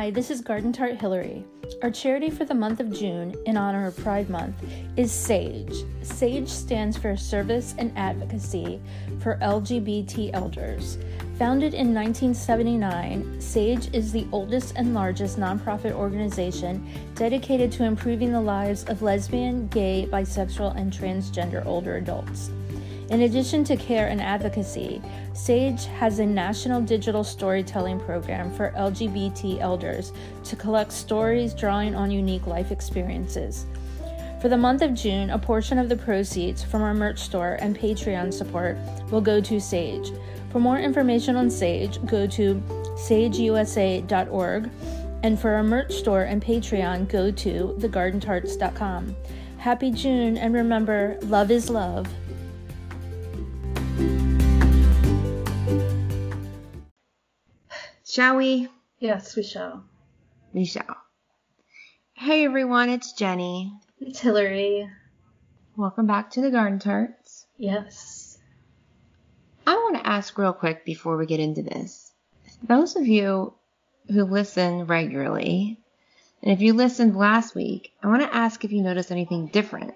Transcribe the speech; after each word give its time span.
Hi, 0.00 0.10
this 0.10 0.30
is 0.30 0.40
Garden 0.40 0.72
Tart 0.72 0.98
Hillary. 0.98 1.44
Our 1.82 1.90
charity 1.90 2.30
for 2.30 2.46
the 2.46 2.54
month 2.54 2.80
of 2.80 2.90
June, 2.90 3.34
in 3.44 3.58
honor 3.58 3.86
of 3.86 3.98
Pride 3.98 4.30
Month, 4.30 4.64
is 4.96 5.12
SAGE. 5.12 5.84
SAGE 6.00 6.48
stands 6.48 6.96
for 6.96 7.18
Service 7.18 7.74
and 7.76 7.92
Advocacy 7.98 8.80
for 9.18 9.36
LGBT 9.42 10.30
Elders. 10.32 10.96
Founded 11.38 11.74
in 11.74 11.92
1979, 11.92 13.42
SAGE 13.42 13.94
is 13.94 14.10
the 14.10 14.26
oldest 14.32 14.72
and 14.76 14.94
largest 14.94 15.38
nonprofit 15.38 15.92
organization 15.92 16.82
dedicated 17.14 17.70
to 17.72 17.84
improving 17.84 18.32
the 18.32 18.40
lives 18.40 18.84
of 18.84 19.02
lesbian, 19.02 19.68
gay, 19.68 20.08
bisexual, 20.10 20.74
and 20.76 20.90
transgender 20.90 21.62
older 21.66 21.98
adults. 21.98 22.50
In 23.10 23.22
addition 23.22 23.64
to 23.64 23.76
care 23.76 24.06
and 24.06 24.20
advocacy, 24.20 25.02
SAGE 25.32 25.86
has 25.86 26.20
a 26.20 26.26
national 26.26 26.80
digital 26.80 27.24
storytelling 27.24 27.98
program 27.98 28.52
for 28.52 28.72
LGBT 28.76 29.60
elders 29.60 30.12
to 30.44 30.54
collect 30.54 30.92
stories 30.92 31.52
drawing 31.52 31.96
on 31.96 32.12
unique 32.12 32.46
life 32.46 32.70
experiences. 32.70 33.66
For 34.40 34.48
the 34.48 34.56
month 34.56 34.80
of 34.80 34.94
June, 34.94 35.30
a 35.30 35.38
portion 35.38 35.76
of 35.76 35.88
the 35.88 35.96
proceeds 35.96 36.62
from 36.62 36.82
our 36.82 36.94
merch 36.94 37.18
store 37.18 37.58
and 37.60 37.76
Patreon 37.76 38.32
support 38.32 38.78
will 39.10 39.20
go 39.20 39.40
to 39.40 39.60
SAGE. 39.60 40.12
For 40.50 40.60
more 40.60 40.78
information 40.78 41.34
on 41.34 41.50
SAGE, 41.50 41.98
go 42.06 42.28
to 42.28 42.54
sageusa.org. 42.94 44.70
And 45.22 45.38
for 45.38 45.50
our 45.50 45.62
merch 45.64 45.92
store 45.92 46.22
and 46.22 46.42
Patreon, 46.42 47.08
go 47.08 47.30
to 47.32 47.76
thegardentarts.com. 47.78 49.16
Happy 49.58 49.90
June, 49.90 50.38
and 50.38 50.54
remember, 50.54 51.18
love 51.22 51.50
is 51.50 51.68
love. 51.68 52.08
Shall 58.20 58.36
we? 58.36 58.68
Yes, 58.98 59.34
we 59.34 59.42
shall. 59.42 59.82
We 60.52 60.66
shall. 60.66 60.94
Hey 62.12 62.44
everyone, 62.44 62.90
it's 62.90 63.14
Jenny. 63.14 63.72
It's 63.98 64.20
Hillary. 64.20 64.90
Welcome 65.74 66.06
back 66.06 66.32
to 66.32 66.42
the 66.42 66.50
Garden 66.50 66.80
Tarts. 66.80 67.46
Yes. 67.56 68.36
I 69.66 69.72
want 69.72 69.96
to 69.96 70.06
ask 70.06 70.36
real 70.36 70.52
quick 70.52 70.84
before 70.84 71.16
we 71.16 71.24
get 71.24 71.40
into 71.40 71.62
this. 71.62 72.12
Those 72.62 72.94
of 72.94 73.06
you 73.06 73.54
who 74.08 74.24
listen 74.24 74.84
regularly, 74.84 75.80
and 76.42 76.52
if 76.52 76.60
you 76.60 76.74
listened 76.74 77.16
last 77.16 77.54
week, 77.54 77.90
I 78.02 78.08
want 78.08 78.20
to 78.20 78.36
ask 78.36 78.62
if 78.66 78.70
you 78.70 78.82
noticed 78.82 79.10
anything 79.10 79.46
different. 79.46 79.94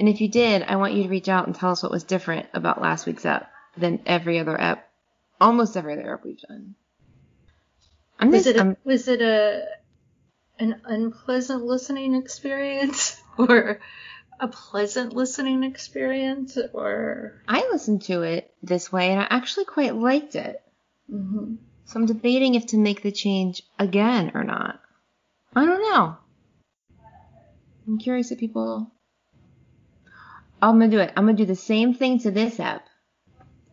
And 0.00 0.08
if 0.08 0.20
you 0.20 0.26
did, 0.26 0.64
I 0.64 0.74
want 0.74 0.94
you 0.94 1.04
to 1.04 1.08
reach 1.08 1.28
out 1.28 1.46
and 1.46 1.54
tell 1.54 1.70
us 1.70 1.84
what 1.84 1.92
was 1.92 2.02
different 2.02 2.48
about 2.52 2.82
last 2.82 3.06
week's 3.06 3.24
ep 3.24 3.48
than 3.76 4.00
every 4.06 4.40
other 4.40 4.60
ep, 4.60 4.90
almost 5.40 5.76
every 5.76 5.92
other 5.92 6.14
ep 6.14 6.24
we've 6.24 6.40
done. 6.40 6.74
I'm 8.18 8.30
was 8.30 8.44
just, 8.44 8.56
it 8.56 8.60
a, 8.60 8.76
was 8.84 9.08
it 9.08 9.22
a 9.22 9.64
an 10.58 10.80
unpleasant 10.84 11.64
listening 11.64 12.14
experience 12.14 13.20
or 13.38 13.80
a 14.40 14.48
pleasant 14.48 15.12
listening 15.12 15.64
experience 15.64 16.58
or 16.72 17.42
I 17.48 17.68
listened 17.70 18.02
to 18.02 18.22
it 18.22 18.52
this 18.62 18.92
way 18.92 19.10
and 19.10 19.20
I 19.20 19.26
actually 19.30 19.64
quite 19.64 19.94
liked 19.94 20.34
it. 20.34 20.60
Mm-hmm. 21.12 21.54
So 21.84 22.00
I'm 22.00 22.06
debating 22.06 22.54
if 22.54 22.66
to 22.66 22.76
make 22.76 23.02
the 23.02 23.12
change 23.12 23.62
again 23.78 24.32
or 24.34 24.44
not. 24.44 24.80
I 25.56 25.64
don't 25.64 25.80
know. 25.80 26.16
I'm 27.86 27.98
curious 27.98 28.30
if 28.30 28.38
people. 28.38 28.92
I'm 30.60 30.78
gonna 30.78 30.90
do 30.90 30.98
it. 30.98 31.12
I'm 31.16 31.24
gonna 31.24 31.36
do 31.36 31.46
the 31.46 31.56
same 31.56 31.94
thing 31.94 32.18
to 32.20 32.30
this 32.30 32.60
app 32.60 32.86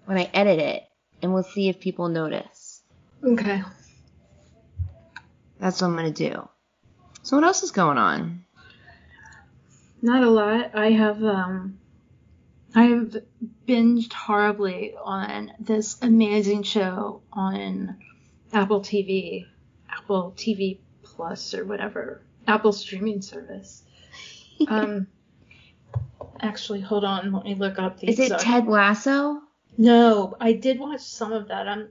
when 0.05 0.17
I 0.17 0.29
edit 0.33 0.59
it, 0.59 0.83
and 1.21 1.33
we'll 1.33 1.43
see 1.43 1.67
if 1.67 1.81
people 1.81 2.07
notice. 2.07 2.81
Okay. 3.21 3.61
That's 5.65 5.81
what 5.81 5.87
I'm 5.87 5.95
gonna 5.95 6.11
do. 6.11 6.47
So 7.23 7.37
what 7.37 7.43
else 7.43 7.63
is 7.63 7.71
going 7.71 7.97
on? 7.97 8.45
Not 9.99 10.21
a 10.21 10.29
lot. 10.29 10.75
I 10.75 10.91
have 10.91 11.23
um 11.23 11.79
I 12.75 12.83
have 12.83 13.17
binged 13.67 14.13
horribly 14.13 14.93
on 15.03 15.53
this 15.59 15.97
amazing 16.03 16.61
show 16.61 17.23
on 17.33 17.97
Apple 18.53 18.81
TV, 18.81 19.47
Apple 19.89 20.35
TV 20.37 20.77
Plus 21.01 21.55
or 21.55 21.65
whatever, 21.65 22.21
Apple 22.47 22.71
streaming 22.71 23.23
service. 23.23 23.81
um 24.67 25.07
actually 26.41 26.81
hold 26.81 27.03
on, 27.03 27.31
let 27.31 27.43
me 27.43 27.55
look 27.55 27.79
up 27.79 27.99
the 27.99 28.07
Is 28.07 28.19
it 28.19 28.37
Ted 28.37 28.67
Lasso? 28.67 29.41
No, 29.79 30.37
I 30.39 30.53
did 30.53 30.79
watch 30.79 31.01
some 31.01 31.33
of 31.33 31.47
that. 31.47 31.67
I'm 31.67 31.87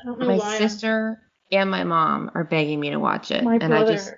I 0.00 0.06
don't 0.06 0.18
know 0.18 0.28
My 0.28 0.38
why. 0.38 0.52
My 0.52 0.56
sister 0.56 1.20
and 1.50 1.70
my 1.70 1.84
mom 1.84 2.30
are 2.34 2.44
begging 2.44 2.80
me 2.80 2.90
to 2.90 2.98
watch 2.98 3.30
it. 3.30 3.42
My 3.42 3.54
and 3.54 3.68
brother, 3.68 3.92
I 3.92 3.96
just 3.96 4.14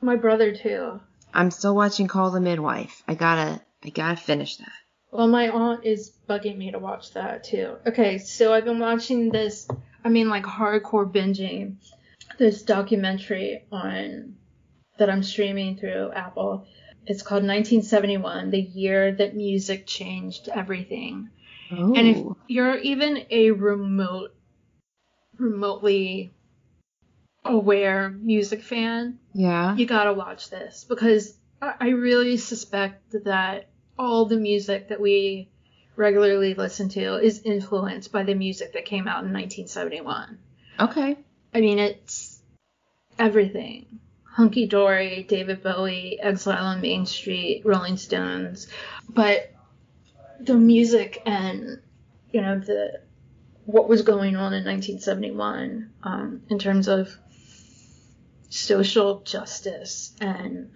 my 0.00 0.16
brother 0.16 0.54
too. 0.54 1.00
I'm 1.34 1.50
still 1.50 1.74
watching 1.74 2.06
Call 2.06 2.30
the 2.30 2.40
Midwife. 2.40 3.02
I 3.06 3.14
gotta 3.14 3.60
I 3.84 3.90
gotta 3.90 4.16
finish 4.16 4.56
that. 4.56 4.72
Well, 5.10 5.28
my 5.28 5.48
aunt 5.48 5.84
is 5.84 6.12
bugging 6.28 6.58
me 6.58 6.70
to 6.72 6.78
watch 6.78 7.12
that 7.12 7.44
too. 7.44 7.76
Okay, 7.86 8.18
so 8.18 8.52
I've 8.52 8.64
been 8.64 8.78
watching 8.78 9.30
this. 9.30 9.66
I 10.04 10.10
mean, 10.10 10.28
like 10.28 10.44
hardcore 10.44 11.10
binging 11.10 11.76
this 12.38 12.62
documentary 12.62 13.64
on 13.72 14.36
that 14.98 15.10
I'm 15.10 15.22
streaming 15.22 15.76
through 15.76 16.12
Apple. 16.12 16.66
It's 17.06 17.22
called 17.22 17.42
1971, 17.42 18.50
the 18.50 18.60
year 18.60 19.12
that 19.12 19.34
music 19.34 19.86
changed 19.86 20.48
everything. 20.48 21.30
And 21.70 21.96
if 21.96 22.16
oh. 22.18 22.36
you're 22.46 22.76
even 22.76 23.24
a 23.30 23.50
remote, 23.50 24.34
remotely 25.38 26.32
aware 27.44 28.10
music 28.10 28.62
fan, 28.62 29.18
yeah, 29.32 29.76
you 29.76 29.86
gotta 29.86 30.12
watch 30.12 30.50
this 30.50 30.84
because 30.88 31.36
I 31.60 31.88
really 31.88 32.36
suspect 32.36 33.24
that 33.24 33.68
all 33.98 34.26
the 34.26 34.36
music 34.36 34.88
that 34.88 35.00
we 35.00 35.48
regularly 35.96 36.54
listen 36.54 36.88
to 36.90 37.16
is 37.16 37.42
influenced 37.42 38.12
by 38.12 38.22
the 38.22 38.34
music 38.34 38.74
that 38.74 38.84
came 38.84 39.08
out 39.08 39.24
in 39.24 39.32
1971. 39.32 40.38
Okay. 40.78 41.16
I 41.52 41.60
mean, 41.60 41.80
it's 41.80 42.40
everything. 43.18 43.98
Hunky 44.22 44.68
Dory, 44.68 45.24
David 45.24 45.64
Bowie, 45.64 46.20
Exile 46.20 46.64
on 46.64 46.80
Main 46.80 47.06
Street, 47.06 47.62
Rolling 47.64 47.96
Stones, 47.96 48.68
but 49.08 49.52
the 50.38 50.54
music 50.54 51.20
and 51.26 51.80
you 52.30 52.40
know 52.40 52.60
the 52.60 53.00
what 53.64 53.88
was 53.88 54.02
going 54.02 54.36
on 54.36 54.54
in 54.54 54.64
1971 54.64 55.90
um, 56.04 56.42
in 56.48 56.58
terms 56.58 56.86
of 56.86 57.18
social 58.48 59.20
justice 59.20 60.14
and 60.20 60.70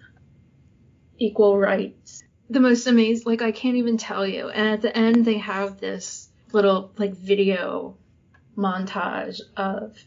equal 1.17 1.57
rights. 1.57 2.23
The 2.49 2.59
most 2.59 2.85
amazing, 2.87 3.23
like 3.25 3.41
I 3.41 3.51
can't 3.51 3.77
even 3.77 3.97
tell 3.97 4.27
you. 4.27 4.49
And 4.49 4.67
at 4.67 4.81
the 4.81 4.95
end, 4.95 5.25
they 5.25 5.37
have 5.39 5.79
this 5.79 6.29
little 6.51 6.91
like 6.97 7.13
video 7.13 7.97
montage 8.55 9.41
of 9.57 9.97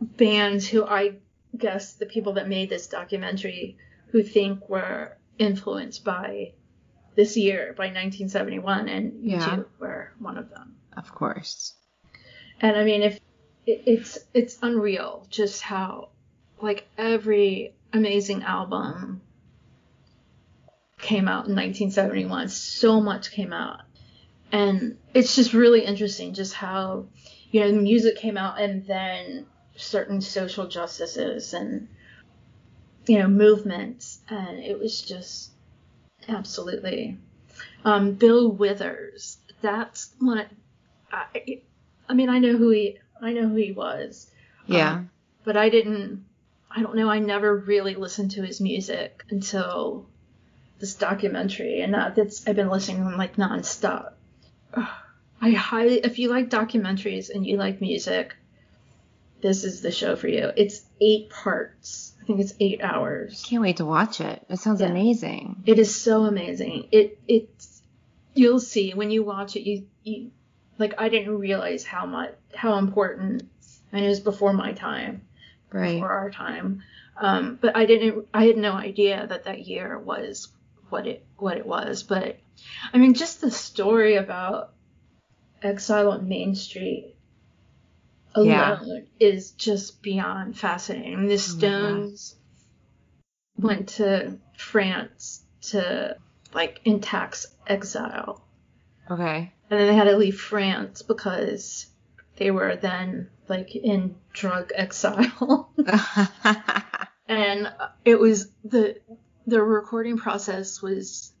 bands 0.00 0.68
who 0.68 0.84
I 0.84 1.16
guess 1.56 1.94
the 1.94 2.06
people 2.06 2.34
that 2.34 2.48
made 2.48 2.68
this 2.68 2.86
documentary 2.86 3.78
who 4.08 4.22
think 4.22 4.68
were 4.68 5.16
influenced 5.38 6.04
by 6.04 6.52
this 7.16 7.36
year 7.36 7.74
by 7.76 7.86
1971 7.86 8.88
and 8.88 9.24
you 9.24 9.32
Yeah. 9.32 9.62
were 9.78 10.12
one 10.18 10.36
of 10.36 10.50
them. 10.50 10.76
Of 10.96 11.12
course. 11.14 11.74
And 12.60 12.76
I 12.76 12.84
mean, 12.84 13.02
if 13.02 13.18
it's 13.66 14.18
it's 14.32 14.58
unreal 14.62 15.26
just 15.30 15.62
how 15.62 16.10
like 16.60 16.86
every 16.96 17.74
amazing 17.92 18.42
album 18.42 19.20
came 20.98 21.28
out 21.28 21.46
in 21.46 21.54
1971. 21.54 22.48
So 22.48 23.00
much 23.00 23.30
came 23.30 23.52
out, 23.52 23.82
and 24.52 24.96
it's 25.14 25.36
just 25.36 25.52
really 25.52 25.84
interesting 25.84 26.34
just 26.34 26.54
how 26.54 27.06
you 27.50 27.60
know 27.60 27.72
music 27.72 28.16
came 28.16 28.36
out 28.36 28.60
and 28.60 28.86
then 28.86 29.46
certain 29.76 30.20
social 30.20 30.66
justices 30.66 31.54
and 31.54 31.88
you 33.06 33.18
know 33.18 33.28
movements, 33.28 34.20
and 34.28 34.58
it 34.58 34.78
was 34.78 35.02
just 35.02 35.50
absolutely. 36.28 37.18
Um, 37.84 38.14
Bill 38.14 38.50
Withers, 38.50 39.38
that's 39.60 40.12
one. 40.18 40.44
I, 41.12 41.62
I 42.08 42.14
mean, 42.14 42.28
I 42.28 42.38
know 42.38 42.56
who 42.56 42.70
he, 42.70 42.98
I 43.20 43.32
know 43.32 43.48
who 43.48 43.54
he 43.56 43.72
was. 43.72 44.30
Yeah. 44.66 44.92
Um, 44.92 45.10
but 45.44 45.56
I 45.56 45.68
didn't. 45.68 46.24
I 46.76 46.82
don't 46.82 46.94
know. 46.94 47.08
I 47.08 47.18
never 47.20 47.56
really 47.56 47.94
listened 47.94 48.32
to 48.32 48.42
his 48.42 48.60
music 48.60 49.24
until 49.30 50.06
this 50.78 50.94
documentary, 50.94 51.80
and 51.80 51.94
that's 51.94 52.46
I've 52.46 52.56
been 52.56 52.68
listening 52.68 52.98
to 52.98 53.08
him 53.08 53.16
like 53.16 53.36
nonstop. 53.36 54.12
I 55.40 55.50
highly, 55.50 55.98
if 56.00 56.18
you 56.18 56.28
like 56.28 56.50
documentaries 56.50 57.30
and 57.30 57.46
you 57.46 57.56
like 57.56 57.80
music, 57.80 58.36
this 59.40 59.64
is 59.64 59.80
the 59.80 59.90
show 59.90 60.16
for 60.16 60.28
you. 60.28 60.50
It's 60.56 60.82
eight 61.00 61.30
parts. 61.30 62.12
I 62.22 62.26
think 62.26 62.40
it's 62.40 62.54
eight 62.60 62.82
hours. 62.82 63.44
Can't 63.48 63.62
wait 63.62 63.78
to 63.78 63.84
watch 63.86 64.20
it. 64.20 64.44
It 64.50 64.58
sounds 64.58 64.80
Yeah. 64.82 64.88
amazing. 64.88 65.62
It 65.64 65.78
is 65.78 65.94
so 65.94 66.24
amazing. 66.24 66.88
It 66.92 67.18
it's 67.26 67.80
you'll 68.34 68.60
see 68.60 68.92
when 68.92 69.10
you 69.10 69.22
watch 69.24 69.56
it. 69.56 69.62
You 69.66 69.86
you 70.04 70.30
like 70.78 70.94
I 70.98 71.08
didn't 71.08 71.38
realize 71.38 71.84
how 71.84 72.04
much 72.04 72.34
how 72.54 72.76
important. 72.76 73.44
And 73.92 74.04
it 74.04 74.08
was 74.08 74.20
before 74.20 74.52
my 74.52 74.72
time, 74.72 75.22
Right. 75.72 75.98
for 76.00 76.10
our 76.10 76.30
time. 76.30 76.82
Um, 77.18 77.58
but 77.60 77.76
I 77.76 77.86
didn't. 77.86 78.28
I 78.32 78.44
had 78.44 78.56
no 78.56 78.72
idea 78.72 79.26
that 79.26 79.44
that 79.44 79.66
year 79.66 79.98
was 79.98 80.48
what 80.90 81.06
it 81.06 81.24
what 81.38 81.56
it 81.56 81.66
was. 81.66 82.02
But 82.02 82.38
I 82.92 82.98
mean, 82.98 83.14
just 83.14 83.40
the 83.40 83.50
story 83.50 84.16
about 84.16 84.72
exile 85.62 86.10
on 86.10 86.28
Main 86.28 86.54
Street 86.54 87.14
alone 88.34 88.48
Yeah. 88.48 88.78
is 89.18 89.52
just 89.52 90.02
beyond 90.02 90.58
fascinating. 90.58 91.26
The 91.26 91.34
Oh. 91.34 91.36
Stones 91.38 92.36
went 93.58 93.88
to 93.90 94.38
France 94.58 95.42
to 95.62 96.16
like 96.52 96.80
in 96.84 97.00
tax 97.00 97.46
exile, 97.66 98.44
Okay. 99.10 99.52
and 99.70 99.80
then 99.80 99.86
they 99.88 99.94
had 99.94 100.04
to 100.04 100.16
leave 100.16 100.38
France 100.38 101.02
because 101.02 101.86
they 102.36 102.50
were 102.50 102.76
then 102.76 103.28
like 103.48 103.74
in 103.74 104.14
drug 104.32 104.70
exile. 104.74 105.70
and 107.28 107.72
it 108.04 108.18
was 108.18 108.48
the 108.64 108.96
the 109.46 109.62
recording 109.62 110.16
process 110.18 110.82
was 110.82 111.32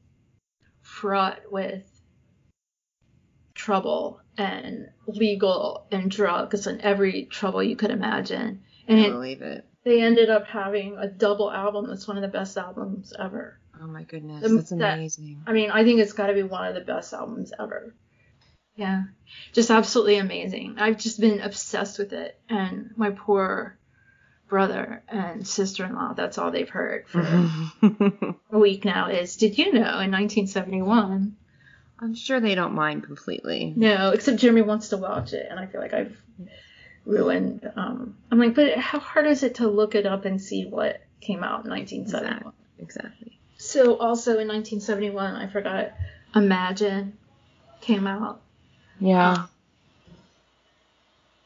fraught 0.82 1.40
with 1.50 1.82
trouble 3.54 4.20
and 4.38 4.88
legal 5.06 5.86
and 5.90 6.10
drugs 6.10 6.66
and 6.66 6.80
every 6.82 7.24
trouble 7.24 7.62
you 7.62 7.74
could 7.76 7.90
imagine 7.90 8.62
and 8.86 9.00
I 9.00 9.08
believe 9.08 9.42
it. 9.42 9.64
they 9.84 10.02
ended 10.02 10.28
up 10.30 10.46
having 10.46 10.96
a 10.98 11.08
double 11.08 11.50
album 11.50 11.88
that's 11.88 12.06
one 12.06 12.16
of 12.18 12.22
the 12.22 12.28
best 12.28 12.56
albums 12.58 13.12
ever 13.18 13.58
Oh 13.82 13.86
my 13.86 14.04
goodness, 14.04 14.44
Um, 14.44 14.56
that's 14.56 14.70
that- 14.70 14.94
amazing. 14.98 15.42
i 15.46 15.52
mean 15.52 15.70
i 15.70 15.84
think 15.84 16.00
it's 16.00 16.12
got 16.12 16.26
to 16.28 16.34
be 16.34 16.42
one 16.42 16.66
of 16.68 16.74
the 16.74 16.80
best 16.82 17.12
albums 17.14 17.52
ever 17.58 17.94
yeah. 18.76 19.04
Just 19.52 19.70
absolutely 19.70 20.16
amazing. 20.18 20.76
I've 20.78 20.98
just 20.98 21.18
been 21.20 21.40
obsessed 21.40 21.98
with 21.98 22.12
it. 22.12 22.38
And 22.48 22.92
my 22.96 23.10
poor 23.10 23.76
brother 24.48 25.02
and 25.08 25.44
sister-in-law 25.44 26.12
that's 26.14 26.38
all 26.38 26.52
they've 26.52 26.68
heard 26.68 27.08
for 27.08 27.20
a 28.52 28.58
week 28.58 28.84
now 28.84 29.08
is 29.08 29.34
did 29.34 29.58
you 29.58 29.72
know 29.72 29.80
in 29.80 30.12
1971 30.12 31.36
I'm 31.98 32.14
sure 32.14 32.38
they 32.38 32.54
don't 32.54 32.72
mind 32.74 33.02
completely. 33.02 33.72
no 33.74 34.10
except 34.10 34.38
jeremy 34.38 34.62
wants 34.62 34.90
to 34.90 34.98
watch 34.98 35.32
it 35.32 35.48
and 35.50 35.58
i 35.58 35.66
feel 35.66 35.80
like 35.80 35.92
i've 35.94 36.16
ruined 37.04 37.68
um 37.74 38.16
i'm 38.30 38.38
like 38.38 38.54
but 38.54 38.76
how 38.78 39.00
hard 39.00 39.26
is 39.26 39.42
it 39.42 39.56
to 39.56 39.66
look 39.66 39.96
it 39.96 40.06
up 40.06 40.24
and 40.26 40.40
see 40.40 40.64
what 40.64 41.00
came 41.20 41.42
out 41.42 41.64
in 41.64 41.70
1971 41.72 42.52
Exactly. 42.78 43.40
so 43.56 43.96
also 43.96 44.38
in 44.38 44.46
1971 44.46 45.34
i 45.34 45.48
forgot 45.48 45.92
imagine 46.36 47.18
came 47.80 48.06
out 48.06 48.40
Yeah. 49.00 49.46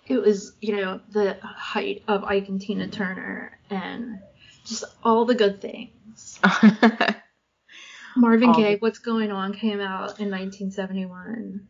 it 0.06 0.18
was 0.18 0.52
you 0.60 0.76
know 0.76 1.00
the 1.12 1.36
height 1.42 2.02
of 2.08 2.24
ike 2.24 2.48
and 2.48 2.60
tina 2.60 2.88
turner 2.88 3.58
and 3.70 4.18
just 4.64 4.84
all 5.04 5.24
the 5.24 5.34
good 5.34 5.60
things 5.60 6.40
marvin 8.16 8.52
gaye 8.52 8.76
what's 8.80 8.98
going 8.98 9.30
on 9.30 9.52
came 9.54 9.80
out 9.80 10.18
in 10.20 10.30
1971 10.30 11.66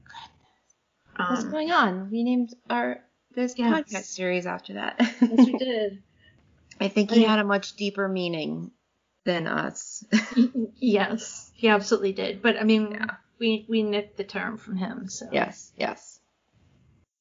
What's 1.17 1.45
um, 1.45 1.51
going 1.51 1.71
on? 1.71 2.11
We 2.11 2.23
named 2.23 2.55
our 2.71 3.01
this 3.35 3.55
Yes. 3.59 3.83
podcast 3.91 4.05
series 4.05 4.47
after 4.47 4.75
that. 4.75 4.97
yes 4.99 5.47
we 5.47 5.53
did 5.59 6.03
I 6.81 6.89
think 6.89 7.11
he 7.11 7.23
had 7.25 7.39
a 7.41 7.45
much 7.45 7.77
deeper 7.77 8.09
meaning 8.09 8.71
than 9.27 9.47
us. 9.47 10.03
Yes, 10.79 11.51
he 11.55 11.69
absolutely 11.69 12.13
did. 12.13 12.41
But 12.41 12.57
I 12.59 12.65
mean, 12.65 12.93
Yeah. 12.93 13.07
We 13.41 13.65
we 13.69 13.83
nicked 13.83 14.17
the 14.19 14.25
term 14.25 14.59
from 14.59 14.77
him. 14.77 15.09
So 15.09 15.27
yes, 15.33 15.73
yes. 15.77 16.21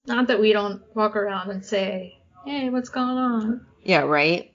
not 0.06 0.28
that 0.28 0.40
we 0.40 0.54
don't 0.54 0.82
walk 0.96 1.16
around 1.16 1.50
and 1.50 1.66
say, 1.66 2.20
"Hey, 2.46 2.70
what's 2.70 2.90
going 2.90 3.18
on?" 3.18 3.66
Yeah, 3.84 4.02
right? 4.02 4.54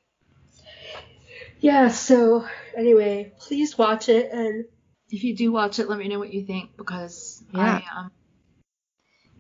Yeah. 1.61 1.89
So 1.89 2.47
anyway, 2.77 3.33
please 3.39 3.77
watch 3.79 4.09
it, 4.09 4.31
and 4.31 4.65
if 5.11 5.25
you 5.25 5.35
do 5.37 5.51
watch 5.53 5.79
it, 5.79 5.89
let 5.89 5.99
me 5.99 6.09
know 6.09 6.19
what 6.19 6.33
you 6.33 6.45
think 6.45 6.77
because 6.77 7.43
Yeah. 7.53 7.81
I 7.95 7.99
um 8.01 8.11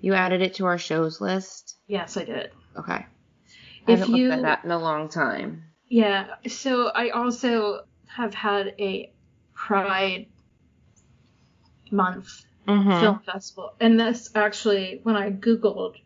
You 0.00 0.14
added 0.14 0.42
it 0.42 0.54
to 0.54 0.66
our 0.66 0.78
shows 0.78 1.20
list. 1.20 1.76
yes 1.86 2.16
I 2.16 2.24
did. 2.24 2.50
Okay. 2.76 2.92
I 3.86 3.92
If 3.92 3.98
haven't 4.00 4.16
you- 4.16 4.28
looked 4.28 4.38
at 4.38 4.42
that 4.42 4.64
in 4.64 4.70
a 4.70 4.78
long 4.78 5.08
time. 5.08 5.64
Yeah. 5.88 6.36
So 6.48 6.88
I 6.88 7.10
also 7.10 7.84
have 8.06 8.32
had 8.34 8.74
a 8.78 9.12
Pride 9.54 10.26
month 11.94 12.44
Mm-hmm. 12.66 12.98
film 12.98 13.20
festival. 13.20 13.74
And 13.78 14.00
this 14.00 14.30
actually, 14.34 15.00
when 15.02 15.16
I 15.16 15.30
Googled 15.30 15.96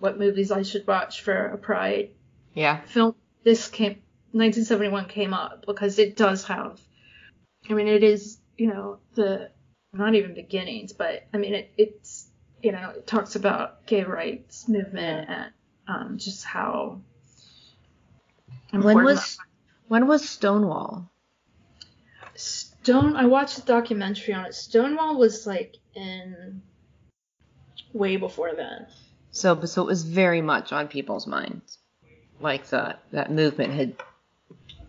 what 0.00 0.18
movies 0.18 0.50
I 0.50 0.62
should 0.62 0.86
watch 0.86 1.22
for 1.22 1.46
a 1.46 1.58
Pride 1.58 2.10
Yeah. 2.54 2.80
film, 2.82 3.14
this 3.44 3.68
came, 3.68 4.02
1971 4.32 5.06
came 5.06 5.32
up 5.34 5.64
because 5.66 5.98
it 5.98 6.16
does 6.16 6.44
have, 6.44 6.80
I 7.70 7.72
mean, 7.74 7.86
it 7.88 8.02
is, 8.02 8.38
you 8.56 8.68
know, 8.68 8.98
the, 9.14 9.50
not 9.92 10.14
even 10.14 10.34
beginnings, 10.34 10.92
but 10.92 11.26
I 11.32 11.38
mean, 11.38 11.54
it, 11.54 11.72
it's, 11.76 12.28
you 12.62 12.72
know, 12.72 12.90
it 12.96 13.06
talks 13.06 13.36
about 13.36 13.86
gay 13.86 14.02
rights 14.02 14.68
movement 14.68 15.28
and 15.28 15.52
um, 15.86 16.18
just 16.18 16.44
how. 16.44 17.00
When 18.72 19.02
was 19.04 19.38
when 19.86 20.06
was 20.06 20.28
Stonewall? 20.28 21.10
Stone. 22.88 23.16
I 23.16 23.26
watched 23.26 23.58
a 23.58 23.62
documentary 23.66 24.32
on 24.32 24.46
it. 24.46 24.54
Stonewall 24.54 25.18
was 25.18 25.46
like 25.46 25.76
in 25.94 26.62
way 27.92 28.16
before 28.16 28.52
then. 28.56 28.86
So 29.30 29.62
so 29.66 29.82
it 29.82 29.86
was 29.86 30.04
very 30.04 30.40
much 30.40 30.72
on 30.72 30.88
people's 30.88 31.26
minds. 31.26 31.76
Like 32.40 32.66
that 32.68 33.02
that 33.12 33.30
movement 33.30 33.74
had 33.74 33.94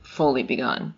fully 0.01 0.43
begun. 0.43 0.93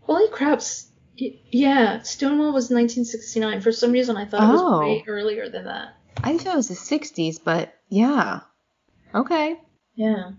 Holy 0.00 0.28
craps! 0.30 0.88
Yeah, 1.16 2.02
Stonewall 2.02 2.52
was 2.52 2.64
1969. 2.64 3.60
For 3.60 3.70
some 3.70 3.92
reason, 3.92 4.16
I 4.16 4.24
thought 4.24 4.42
it 4.42 4.58
Oh. 4.58 4.70
was 4.70 4.80
way 4.80 5.04
oh. 5.06 5.10
earlier 5.10 5.48
than 5.48 5.66
that. 5.66 5.98
I 6.24 6.36
thought 6.36 6.54
it 6.54 6.56
was 6.56 6.68
the 6.68 6.74
60s, 6.74 7.38
but 7.44 7.78
yeah. 7.88 8.40
Okay. 9.14 9.60
Yeah. 9.94 10.32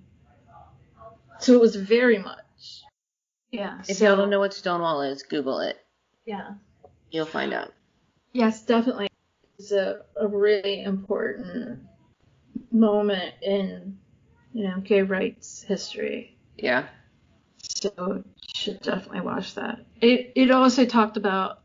So 1.40 1.54
it 1.54 1.62
was 1.62 1.78
very 1.78 2.18
much. 2.18 2.43
Yeah. 3.54 3.78
If 3.88 3.98
so, 3.98 4.06
y'all 4.06 4.16
don't 4.16 4.32
know 4.32 4.40
what 4.40 4.52
Stonewall 4.52 5.04
is, 5.04 5.22
Google 5.22 5.60
it. 5.60 5.78
Yeah. 6.26 6.56
You'll 7.12 7.28
find 7.28 7.54
out. 7.54 7.72
Yes, 8.32 8.64
definitely. 8.64 9.10
It's 9.60 9.72
a, 9.72 10.02
a 10.20 10.28
really 10.28 10.84
important 10.84 11.84
moment 12.72 13.36
in, 13.44 14.00
you 14.54 14.64
know, 14.64 14.80
gay 14.80 15.04
rights 15.04 15.62
history. 15.62 16.36
Yeah. 16.58 16.88
So 17.60 17.92
you 17.98 18.24
should 18.56 18.82
definitely 18.82 19.22
watch 19.22 19.54
that. 19.54 19.86
It 20.02 20.32
it 20.36 20.50
also 20.50 20.86
talked 20.86 21.18
about 21.18 21.60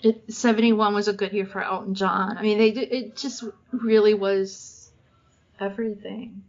it 0.00 0.32
71 0.32 0.94
was 0.94 1.08
a 1.08 1.12
good 1.12 1.32
year 1.32 1.46
for 1.46 1.60
Elton 1.60 1.96
John. 1.96 2.38
I 2.38 2.42
mean, 2.42 2.58
they 2.58 2.68
it 2.68 3.16
just 3.16 3.42
really 3.72 4.14
was 4.14 4.92
everything. 5.58 6.44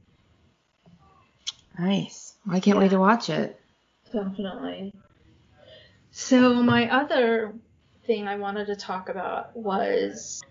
Nice. 1.80 2.36
I 2.48 2.60
can't 2.60 2.78
wait 2.78 2.92
to 2.92 3.00
watch 3.00 3.32
it. 3.32 3.60
Definitely. 4.12 4.94
So 6.12 6.62
my 6.64 6.90
other 6.90 7.54
thing 8.06 8.28
I 8.28 8.38
wanted 8.38 8.66
to 8.68 8.76
talk 8.76 9.10
about 9.10 9.56
was 9.56 10.42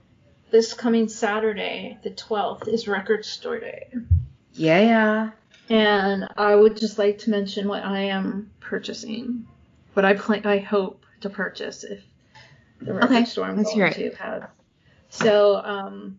this 0.50 0.73
coming 0.73 1.09
Saturday, 1.09 1.99
the 2.03 2.11
12th, 2.11 2.69
is 2.69 2.88
Record 2.88 3.25
Store 3.25 3.59
Day. 3.59 3.88
Yeah, 4.55 4.81
yeah. 4.81 5.31
And 5.69 6.29
I 6.37 6.55
would 6.55 6.77
just 6.77 6.99
like 6.99 7.19
to 7.19 7.31
mention 7.31 7.69
what 7.69 7.85
I 7.85 8.00
am 8.05 8.50
purchasing, 8.61 9.47
what 9.93 10.05
I 10.05 10.15
plan, 10.15 10.47
I 10.47 10.59
hope 10.59 11.05
to 11.21 11.29
purchase 11.29 11.85
if 11.85 12.03
the 12.81 12.95
record 12.95 13.11
Okay, 13.11 13.25
store 13.25 13.47
I'm 13.47 13.57
let's 13.57 13.75
going 13.75 13.93
hear 13.93 14.11
to. 14.11 14.49
So, 15.11 15.57
um, 15.57 16.19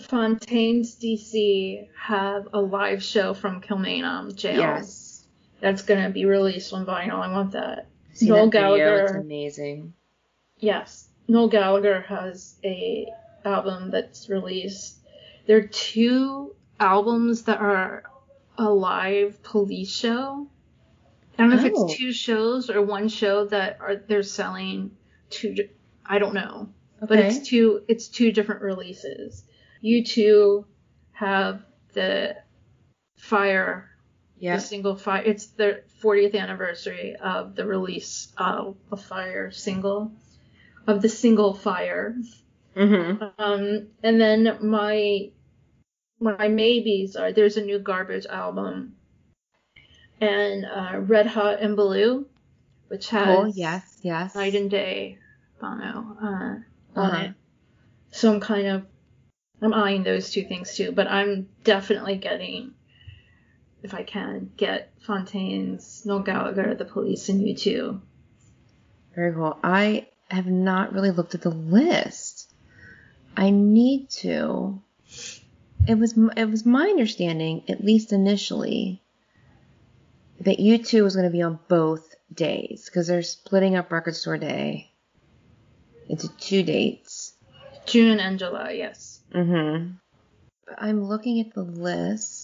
Fontaines 0.00 0.96
DC 0.96 1.88
have 1.98 2.48
a 2.52 2.60
live 2.60 3.02
show 3.02 3.34
from 3.34 3.60
Kilmainham 3.60 4.34
Jail. 4.34 4.58
Yes. 4.58 5.01
That's 5.62 5.82
gonna 5.82 6.10
be 6.10 6.24
released 6.26 6.72
on 6.72 6.84
vinyl. 6.84 7.20
I 7.20 7.32
want 7.32 7.52
that. 7.52 7.86
See 8.12 8.26
Noel 8.28 8.50
that 8.50 8.70
video? 8.70 8.74
It's 8.96 9.12
Gallagher. 9.12 9.20
amazing. 9.20 9.94
Yes, 10.58 11.08
Noel 11.28 11.48
Gallagher 11.48 12.00
has 12.02 12.56
a 12.64 13.06
album 13.44 13.90
that's 13.90 14.28
released. 14.28 14.98
There 15.46 15.56
are 15.58 15.66
two 15.68 16.54
albums 16.80 17.44
that 17.44 17.60
are 17.60 18.02
a 18.58 18.68
live 18.68 19.42
police 19.44 19.90
show. 19.94 20.48
I 21.38 21.42
don't 21.42 21.50
know 21.50 21.64
if 21.64 21.72
Oh. 21.74 21.86
it's 21.86 21.96
two 21.96 22.12
shows 22.12 22.68
or 22.68 22.82
one 22.82 23.08
show 23.08 23.46
that 23.46 23.78
are 23.80 23.96
they're 23.96 24.22
selling 24.24 24.90
two. 25.30 25.68
I 26.04 26.18
don't 26.18 26.34
know, 26.34 26.68
but 27.00 27.18
it's 27.20 27.38
two. 27.48 27.84
It's 27.88 28.08
two 28.08 28.32
different 28.32 28.62
releases. 28.62 29.44
U2 29.82 30.64
have 31.12 31.62
the 31.92 32.36
Fire 33.16 33.88
Yeah. 34.42 34.56
the 34.56 34.60
single 34.62 34.96
fire. 34.96 35.22
It's 35.24 35.46
the 35.46 35.82
40th 36.02 36.34
anniversary 36.34 37.14
of 37.14 37.54
the 37.54 37.64
release 37.64 38.32
of 38.36 38.76
a 38.90 38.96
Fire 38.96 39.52
single, 39.52 40.10
of 40.88 41.00
the 41.00 41.08
single 41.08 41.54
Fire. 41.54 42.16
Mm-hmm. 42.76 43.22
Um, 43.38 43.86
and 44.02 44.20
then 44.20 44.58
my 44.62 45.30
my 46.18 46.48
maybes 46.48 47.14
are 47.14 47.32
there's 47.32 47.56
a 47.56 47.64
new 47.64 47.78
garbage 47.78 48.26
album 48.26 48.96
and 50.20 50.64
uh, 50.64 50.98
Red 50.98 51.26
Hot 51.28 51.60
and 51.60 51.76
Blue, 51.76 52.26
which 52.88 53.10
has 53.10 53.28
Oh, 53.38 53.44
yes, 53.46 53.98
yes. 54.02 54.34
Night 54.34 54.54
and 54.56 54.68
Day 54.70 55.18
Bono 55.60 56.16
uh, 56.20 56.26
on 56.26 56.64
Uh-huh. 56.96 57.24
it. 57.26 57.34
So 58.10 58.32
I'm 58.32 58.40
kind 58.40 58.66
of 58.66 58.86
I'm 59.60 59.72
eyeing 59.74 60.02
those 60.02 60.32
two 60.32 60.42
things 60.44 60.74
too, 60.74 60.90
but 60.90 61.06
I'm 61.06 61.48
definitely 61.62 62.16
getting, 62.16 62.74
if 63.82 63.94
I 63.94 64.02
can, 64.02 64.50
get 64.56 64.92
Fontaines, 65.00 66.04
Noel 66.04 66.20
Gallagher, 66.20 66.74
The 66.74 66.84
Police, 66.84 67.28
and 67.28 67.40
U2. 67.40 68.00
Very 69.14 69.32
cool. 69.34 69.58
I 69.62 70.08
have 70.28 70.46
not 70.46 70.92
really 70.92 71.10
looked 71.10 71.34
at 71.34 71.42
the 71.42 71.50
list. 71.50 72.50
I 73.36 73.50
need 73.50 74.10
to. 74.10 74.80
It 75.86 75.98
was 75.98 76.14
it 76.36 76.48
was 76.48 76.64
my 76.64 76.84
understanding, 76.84 77.64
at 77.68 77.84
least 77.84 78.12
initially, 78.12 79.02
that 80.40 80.58
U2 80.58 81.02
was 81.02 81.16
going 81.16 81.26
to 81.26 81.32
be 81.32 81.42
on 81.42 81.58
both 81.68 82.14
days 82.32 82.84
because 82.86 83.08
they're 83.08 83.22
splitting 83.22 83.76
up 83.76 83.90
Record 83.90 84.16
Store 84.16 84.38
Day 84.38 84.90
into 86.08 86.28
two 86.36 86.62
dates. 86.62 87.34
June 87.86 88.20
and 88.20 88.38
July, 88.38 88.72
yes. 88.72 89.20
Mm-hmm. 89.34 89.92
I'm 90.78 91.04
looking 91.04 91.40
at 91.40 91.54
the 91.54 91.62
list. 91.62 92.41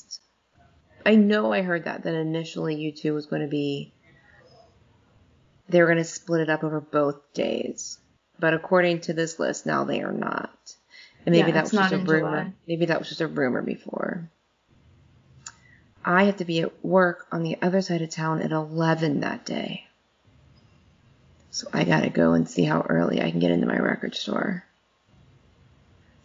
I 1.05 1.15
know 1.15 1.53
I 1.53 1.63
heard 1.63 1.85
that 1.85 2.05
that 2.05 2.15
initially 2.15 2.77
U2 2.77 3.15
was 3.15 3.27
going 3.27 3.43
to 3.43 3.49
be 3.49 3.93
they 5.69 5.81
were 5.81 5.87
going 5.87 5.99
to 5.99 6.05
split 6.05 6.41
it 6.41 6.51
up 6.51 6.65
over 6.65 6.81
both 6.81 7.33
days. 7.35 7.99
But 8.39 8.55
according 8.55 9.01
to 9.03 9.13
this 9.13 9.39
list, 9.39 9.67
now 9.67 9.85
they 9.85 10.01
are 10.01 10.13
not. 10.13 10.75
And 11.27 11.35
maybe 11.35 11.49
Yeah, 11.49 11.55
that 11.55 11.65
was 11.65 11.73
just 11.73 11.93
not 11.93 11.93
a 11.93 11.99
rumor. 11.99 12.41
July. 12.41 12.53
Maybe 12.67 12.87
that 12.87 12.99
was 12.99 13.09
just 13.09 13.21
a 13.21 13.27
rumor 13.27 13.63
before. 13.63 14.31
I 16.05 16.25
have 16.25 16.37
to 16.39 16.45
be 16.45 16.61
at 16.61 16.85
work 16.85 17.27
on 17.33 17.43
the 17.43 17.59
other 17.61 17.83
side 17.83 18.01
of 18.01 18.11
town 18.11 18.41
at 18.41 18.53
11 18.53 19.21
that 19.21 19.45
day. 19.45 19.85
So 21.51 21.69
I 21.73 21.85
got 21.85 22.03
to 22.03 22.11
go 22.11 22.33
and 22.33 22.49
see 22.49 22.65
how 22.65 22.87
early 22.89 23.21
I 23.21 23.31
can 23.31 23.41
get 23.41 23.51
into 23.51 23.67
my 23.67 23.79
record 23.79 24.15
store. 24.15 24.65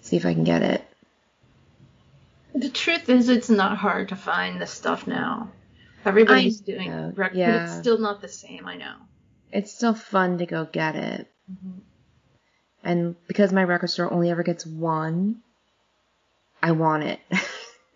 See 0.01 0.15
if 0.15 0.25
I 0.25 0.33
can 0.33 0.43
get 0.43 0.61
it. 0.61 0.82
The 2.63 2.69
truth 2.69 3.09
is, 3.09 3.27
it's 3.29 3.49
not 3.49 3.77
hard 3.77 4.09
to 4.09 4.15
find 4.15 4.59
this 4.61 4.71
stuff 4.71 5.05
now. 5.05 5.51
Everybody's 6.05 6.61
I 6.61 6.65
doing 6.65 6.89
know, 6.91 7.11
rec- 7.15 7.31
but 7.31 7.37
yeah. 7.37 7.65
it's 7.65 7.77
still 7.77 7.97
not 7.97 8.21
the 8.21 8.27
same. 8.29 8.65
I 8.67 8.75
know. 8.77 8.95
It's 9.51 9.73
still 9.73 9.93
fun 9.93 10.37
to 10.37 10.45
go 10.45 10.65
get 10.65 10.95
it. 10.95 11.27
Mm-hmm. 11.51 11.79
And 12.85 13.15
because 13.27 13.51
my 13.53 13.63
record 13.63 13.89
store 13.89 14.11
only 14.11 14.29
ever 14.31 14.43
gets 14.43 14.65
one, 14.65 15.41
I 16.61 16.71
want 16.71 17.03
it. 17.03 17.19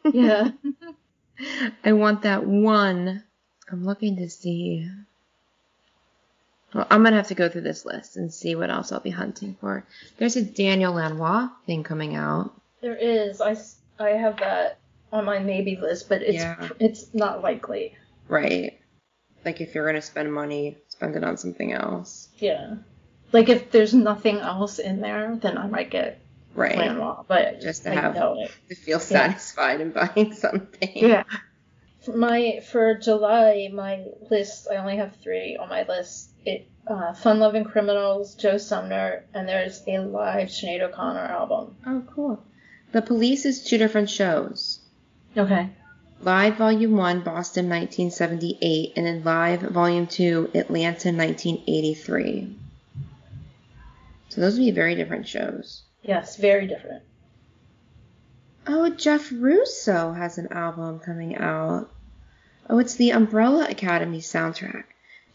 Yeah. 0.03 0.51
I 1.83 1.93
want 1.93 2.23
that 2.23 2.45
one. 2.45 3.23
I'm 3.71 3.85
looking 3.85 4.17
to 4.17 4.29
see. 4.29 4.89
Well, 6.73 6.87
I'm 6.89 7.03
gonna 7.03 7.15
have 7.15 7.27
to 7.27 7.35
go 7.35 7.47
through 7.47 7.61
this 7.61 7.85
list 7.85 8.17
and 8.17 8.33
see 8.33 8.55
what 8.55 8.69
else 8.69 8.91
I'll 8.91 8.99
be 8.99 9.09
hunting 9.11 9.55
for. 9.61 9.85
There's 10.17 10.35
a 10.35 10.41
Daniel 10.43 10.93
Lanois 10.93 11.49
thing 11.65 11.83
coming 11.83 12.15
out. 12.15 12.51
there 12.81 12.95
is. 12.95 13.39
I, 13.41 13.51
s- 13.51 13.76
I 13.99 14.09
have 14.11 14.37
that 14.37 14.79
on 15.11 15.25
my 15.25 15.39
maybe 15.39 15.75
list, 15.77 16.09
but 16.09 16.21
it's 16.21 16.35
Yeah. 16.35 16.69
it's 16.79 17.13
not 17.13 17.41
likely. 17.41 17.95
Right. 18.27 18.79
Like 19.45 19.61
if 19.61 19.73
you're 19.75 19.85
gonna 19.85 20.01
spend 20.01 20.31
money, 20.33 20.77
spend 20.89 21.15
it 21.15 21.23
on 21.23 21.37
something 21.37 21.71
else. 21.73 22.29
Yeah. 22.37 22.75
Like 23.31 23.49
if 23.49 23.71
there's 23.71 23.93
nothing 23.93 24.37
else 24.39 24.79
in 24.79 25.01
there, 25.01 25.35
then 25.41 25.57
I 25.57 25.67
might 25.67 25.89
get 25.89 26.19
Right. 26.55 26.77
Lanois, 26.77 27.23
but 27.27 27.61
Just 27.61 27.83
to 27.83 27.91
I 27.91 27.95
have-. 27.95 28.15
To 28.15 28.75
feel 28.75 28.99
satisfied 28.99 29.79
in 29.79 29.91
buying 29.91 30.33
something. 30.35 30.91
Yeah. 30.95 31.23
My 32.07 32.61
for 32.71 32.95
July, 32.95 33.69
my 33.71 34.05
list 34.31 34.67
I 34.71 34.77
only 34.77 34.97
have 34.97 35.15
three 35.17 35.57
on 35.57 35.69
my 35.69 35.83
list. 35.83 36.31
It 36.45 36.67
uh, 36.87 37.13
Fun 37.13 37.39
Loving 37.39 37.65
Criminals, 37.65 38.35
Joe 38.35 38.57
Sumner, 38.57 39.25
and 39.33 39.47
there's 39.47 39.83
a 39.87 39.97
live 39.99 40.47
Sinead 40.47 40.81
O'Connor 40.81 41.19
album. 41.19 41.75
Oh, 41.85 42.03
cool. 42.15 42.43
The 42.91 43.01
Police 43.01 43.45
is 43.45 43.63
two 43.63 43.77
different 43.77 44.09
shows. 44.09 44.79
Okay. 45.35 45.69
Live 46.21 46.55
Volume 46.55 46.95
1, 46.95 47.21
Boston 47.21 47.69
1978, 47.69 48.93
and 48.95 49.05
then 49.05 49.23
Live 49.23 49.61
Volume 49.61 50.07
2, 50.07 50.51
Atlanta 50.55 51.11
1983. 51.11 52.55
So 54.29 54.41
those 54.41 54.57
would 54.57 54.65
be 54.65 54.71
very 54.71 54.95
different 54.95 55.27
shows. 55.27 55.83
Yes, 56.01 56.37
very 56.37 56.65
different. 56.65 57.03
Oh, 58.65 58.89
Jeff 58.89 59.31
Russo 59.31 60.13
has 60.13 60.37
an 60.37 60.47
album 60.51 60.99
coming 60.99 61.35
out. 61.37 61.89
Oh, 62.69 62.79
it's 62.79 62.95
the 62.95 63.11
Umbrella 63.11 63.67
Academy 63.69 64.19
soundtrack. 64.19 64.85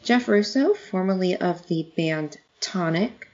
Jeff 0.03 0.29
Russo, 0.29 0.75
formerly 0.75 1.37
of 1.37 1.67
the 1.69 1.93
band 1.97 2.39
Tonic, 2.61 3.29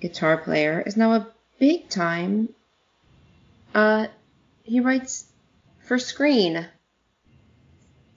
guitar 0.00 0.38
player, 0.38 0.82
is 0.86 0.96
now 0.96 1.12
a 1.12 1.26
big 1.58 1.88
time. 1.88 2.50
Uh, 3.74 4.06
he 4.62 4.80
writes 4.80 5.26
for 5.80 5.98
screen 5.98 6.66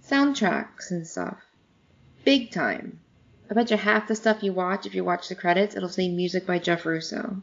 soundtracks 0.07 0.91
and 0.91 1.05
stuff. 1.05 1.37
Big 2.23 2.51
time. 2.51 2.99
I 3.49 3.53
bet 3.53 3.71
you 3.71 3.77
half 3.77 4.07
the 4.07 4.15
stuff 4.15 4.43
you 4.43 4.53
watch, 4.53 4.85
if 4.85 4.93
you 4.93 5.03
watch 5.03 5.29
the 5.29 5.35
credits, 5.35 5.75
it'll 5.75 5.89
say 5.89 6.09
music 6.09 6.45
by 6.45 6.59
Jeff 6.59 6.85
Russo. 6.85 7.41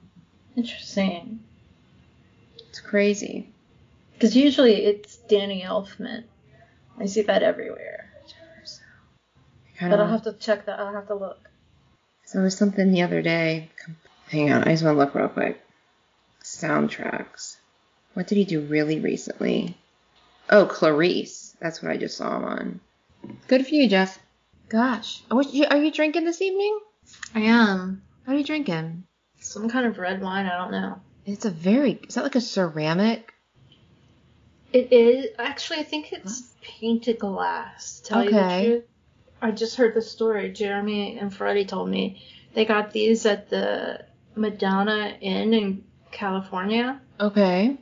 Interesting. 0.56 1.40
It's 2.68 2.80
crazy. 2.80 3.48
Because 4.12 4.36
usually 4.36 4.84
it's 4.84 5.16
Danny 5.16 5.62
Elfman. 5.62 6.24
I 6.98 7.06
see 7.06 7.22
that 7.22 7.42
everywhere. 7.42 8.10
But 9.80 9.98
I'll 9.98 10.06
have 10.06 10.22
to 10.22 10.32
check 10.34 10.66
that. 10.66 10.78
I'll 10.78 10.92
have 10.92 11.08
to 11.08 11.14
look. 11.14 11.50
So 12.24 12.38
there 12.38 12.44
was 12.44 12.56
something 12.56 12.92
the 12.92 13.02
other 13.02 13.22
day. 13.22 13.70
Hang 14.28 14.52
on, 14.52 14.62
I 14.62 14.70
just 14.72 14.84
want 14.84 14.94
to 14.94 14.98
look 14.98 15.14
real 15.14 15.28
quick. 15.28 15.60
Soundtracks. 16.42 17.53
What 18.14 18.26
did 18.26 18.38
he 18.38 18.44
do 18.44 18.60
really 18.60 19.00
recently? 19.00 19.76
Oh, 20.48 20.66
Clarice. 20.66 21.56
That's 21.60 21.82
what 21.82 21.90
I 21.90 21.96
just 21.96 22.16
saw 22.16 22.36
him 22.36 22.44
on. 22.44 22.80
Good 23.48 23.66
for 23.66 23.74
you, 23.74 23.88
Jeff. 23.88 24.18
Gosh, 24.68 25.22
oh, 25.30 25.40
you, 25.40 25.66
are 25.66 25.76
you 25.76 25.92
drinking 25.92 26.24
this 26.24 26.40
evening? 26.40 26.78
I 27.34 27.40
am. 27.40 28.02
What 28.24 28.34
are 28.34 28.38
you 28.38 28.44
drinking? 28.44 29.04
Some 29.40 29.68
kind 29.68 29.86
of 29.86 29.98
red 29.98 30.22
wine. 30.22 30.46
I 30.46 30.56
don't 30.56 30.72
know. 30.72 31.00
It's 31.26 31.44
a 31.44 31.50
very. 31.50 32.00
Is 32.08 32.14
that 32.14 32.24
like 32.24 32.34
a 32.34 32.40
ceramic? 32.40 33.34
It 34.72 34.92
is 34.92 35.26
actually. 35.38 35.80
I 35.80 35.82
think 35.84 36.12
it's 36.12 36.42
painted 36.62 37.18
glass. 37.18 38.00
To 38.00 38.08
tell 38.08 38.24
you 38.24 38.30
the 38.30 38.64
truth, 38.64 38.84
I 39.42 39.50
just 39.50 39.76
heard 39.76 39.94
the 39.94 40.02
story. 40.02 40.52
Jeremy 40.52 41.18
and 41.18 41.34
Freddie 41.34 41.66
told 41.66 41.88
me 41.88 42.22
they 42.54 42.64
got 42.64 42.92
these 42.92 43.26
at 43.26 43.50
the 43.50 44.04
Madonna 44.34 45.16
Inn 45.20 45.52
in 45.54 45.84
California 46.10 47.00
Okay. 47.20 47.76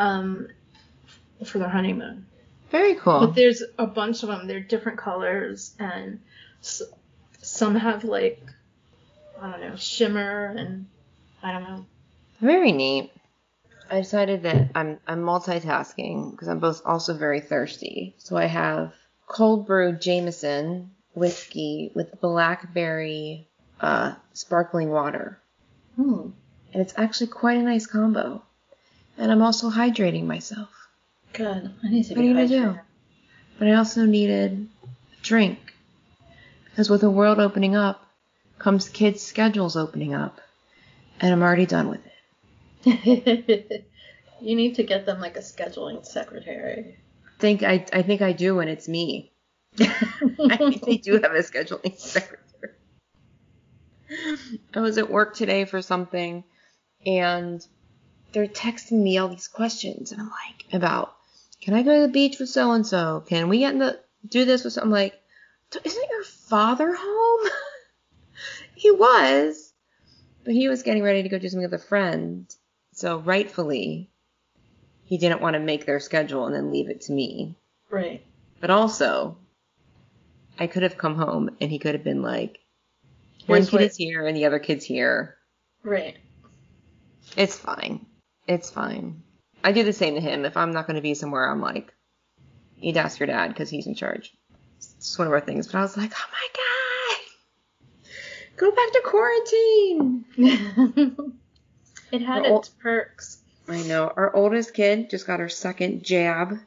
Um, 0.00 0.48
for 1.44 1.58
their 1.58 1.68
honeymoon. 1.68 2.26
Very 2.70 2.94
cool. 2.94 3.20
But 3.20 3.34
there's 3.34 3.62
a 3.78 3.86
bunch 3.86 4.22
of 4.22 4.28
them. 4.28 4.46
They're 4.46 4.60
different 4.60 4.98
colors, 4.98 5.74
and 5.78 6.20
s- 6.60 6.82
some 7.42 7.74
have 7.76 8.04
like 8.04 8.40
I 9.40 9.50
don't 9.50 9.60
know 9.60 9.76
shimmer, 9.76 10.54
and 10.56 10.86
I 11.42 11.52
don't 11.52 11.62
know. 11.64 11.86
Very 12.40 12.72
neat. 12.72 13.12
I 13.90 13.98
decided 14.00 14.44
that 14.44 14.70
I'm 14.74 14.98
I'm 15.06 15.22
multitasking 15.22 16.30
because 16.30 16.48
I'm 16.48 16.60
both 16.60 16.82
also 16.84 17.14
very 17.14 17.40
thirsty. 17.40 18.14
So 18.18 18.36
I 18.36 18.46
have 18.46 18.94
cold 19.26 19.66
brew 19.66 19.92
Jameson 19.92 20.92
whiskey 21.14 21.90
with 21.94 22.20
blackberry 22.20 23.48
uh, 23.80 24.14
sparkling 24.32 24.90
water, 24.90 25.40
Hmm. 25.96 26.28
and 26.72 26.82
it's 26.82 26.94
actually 26.96 27.26
quite 27.28 27.58
a 27.58 27.62
nice 27.62 27.86
combo. 27.86 28.42
And 29.18 29.30
I'm 29.30 29.42
also 29.42 29.70
hydrating 29.70 30.26
myself. 30.26 30.70
Good. 31.32 31.72
I 31.84 31.88
need 31.88 32.04
to 32.04 32.14
What 32.14 32.18
are 32.18 32.22
be 32.22 32.28
you 32.28 32.34
gonna 32.34 32.48
do? 32.48 32.78
But 33.58 33.68
I 33.68 33.74
also 33.74 34.06
needed 34.06 34.68
a 35.12 35.22
drink 35.22 35.74
because 36.64 36.88
with 36.88 37.02
the 37.02 37.10
world 37.10 37.38
opening 37.38 37.76
up 37.76 38.06
comes 38.58 38.88
kids' 38.88 39.22
schedules 39.22 39.76
opening 39.76 40.14
up, 40.14 40.40
and 41.20 41.32
I'm 41.32 41.42
already 41.42 41.66
done 41.66 41.88
with 41.88 42.00
it. 42.06 43.86
you 44.40 44.56
need 44.56 44.76
to 44.76 44.82
get 44.82 45.06
them 45.06 45.20
like 45.20 45.36
a 45.36 45.40
scheduling 45.40 46.04
secretary. 46.06 46.96
think 47.38 47.62
I 47.62 47.84
I 47.92 48.02
think 48.02 48.22
I 48.22 48.32
do, 48.32 48.60
and 48.60 48.70
it's 48.70 48.88
me. 48.88 49.32
I 49.80 50.56
think 50.56 50.82
they 50.84 50.96
do 50.96 51.12
have 51.12 51.32
a 51.32 51.42
scheduling 51.42 51.98
secretary. 51.98 52.74
I 54.74 54.80
was 54.80 54.98
at 54.98 55.10
work 55.10 55.34
today 55.34 55.64
for 55.64 55.82
something, 55.82 56.44
and 57.06 57.64
they're 58.32 58.46
texting 58.46 59.02
me 59.02 59.18
all 59.18 59.28
these 59.28 59.48
questions, 59.48 60.12
and 60.12 60.20
I'm 60.20 60.28
like, 60.30 60.64
about, 60.72 61.14
can 61.60 61.74
I 61.74 61.82
go 61.82 61.94
to 61.94 62.06
the 62.06 62.12
beach 62.12 62.38
with 62.38 62.48
so 62.48 62.72
and 62.72 62.86
so? 62.86 63.24
Can 63.28 63.48
we 63.48 63.58
get 63.58 63.72
in 63.72 63.78
the 63.78 64.00
do 64.28 64.44
this 64.44 64.64
with? 64.64 64.74
So-? 64.74 64.82
I'm 64.82 64.90
like, 64.90 65.20
isn't 65.84 66.10
your 66.10 66.24
father 66.24 66.94
home? 66.98 67.50
he 68.74 68.90
was, 68.90 69.72
but 70.44 70.54
he 70.54 70.68
was 70.68 70.82
getting 70.82 71.02
ready 71.02 71.22
to 71.22 71.28
go 71.28 71.38
do 71.38 71.48
something 71.48 71.68
with 71.70 71.80
a 71.80 71.84
friend, 71.84 72.46
so 72.92 73.18
rightfully, 73.18 74.10
he 75.04 75.18
didn't 75.18 75.40
want 75.40 75.54
to 75.54 75.60
make 75.60 75.86
their 75.86 76.00
schedule 76.00 76.46
and 76.46 76.54
then 76.54 76.70
leave 76.72 76.88
it 76.88 77.02
to 77.02 77.12
me. 77.12 77.56
Right. 77.90 78.24
But 78.60 78.70
also, 78.70 79.36
I 80.58 80.66
could 80.66 80.82
have 80.82 80.98
come 80.98 81.16
home 81.16 81.56
and 81.60 81.70
he 81.70 81.78
could 81.78 81.94
have 81.94 82.04
been 82.04 82.22
like, 82.22 82.58
one 83.46 83.58
Here's 83.58 83.70
kid 83.70 83.76
what- 83.76 83.82
is 83.84 83.96
here 83.96 84.26
and 84.26 84.36
the 84.36 84.44
other 84.44 84.58
kid's 84.58 84.84
here. 84.84 85.36
Right. 85.82 86.16
It's 87.36 87.56
fine. 87.56 88.06
It's 88.50 88.68
fine. 88.68 89.22
I 89.62 89.70
do 89.70 89.84
the 89.84 89.92
same 89.92 90.14
to 90.16 90.20
him. 90.20 90.44
If 90.44 90.56
I'm 90.56 90.72
not 90.72 90.88
going 90.88 90.96
to 90.96 91.00
be 91.02 91.14
somewhere, 91.14 91.48
I'm 91.48 91.60
like, 91.60 91.94
you'd 92.80 92.96
ask 92.96 93.20
your 93.20 93.28
dad 93.28 93.48
because 93.48 93.70
he's 93.70 93.86
in 93.86 93.94
charge. 93.94 94.34
It's 94.96 95.16
one 95.16 95.28
of 95.28 95.32
our 95.32 95.40
things. 95.40 95.66
But 95.68 95.76
I 95.76 95.82
was 95.82 95.96
like, 95.96 96.12
oh 96.12 96.28
my 96.32 96.48
god, 98.02 98.08
go 98.56 98.70
back 98.72 98.92
to 98.92 99.02
quarantine. 99.04 100.24
it 102.10 102.22
had 102.22 102.42
Well, 102.42 102.58
its 102.58 102.70
perks. 102.70 103.38
I 103.68 103.82
know. 103.82 104.12
Our 104.16 104.34
oldest 104.34 104.74
kid 104.74 105.10
just 105.10 105.28
got 105.28 105.38
her 105.38 105.48
second 105.48 106.02
jab. 106.02 106.58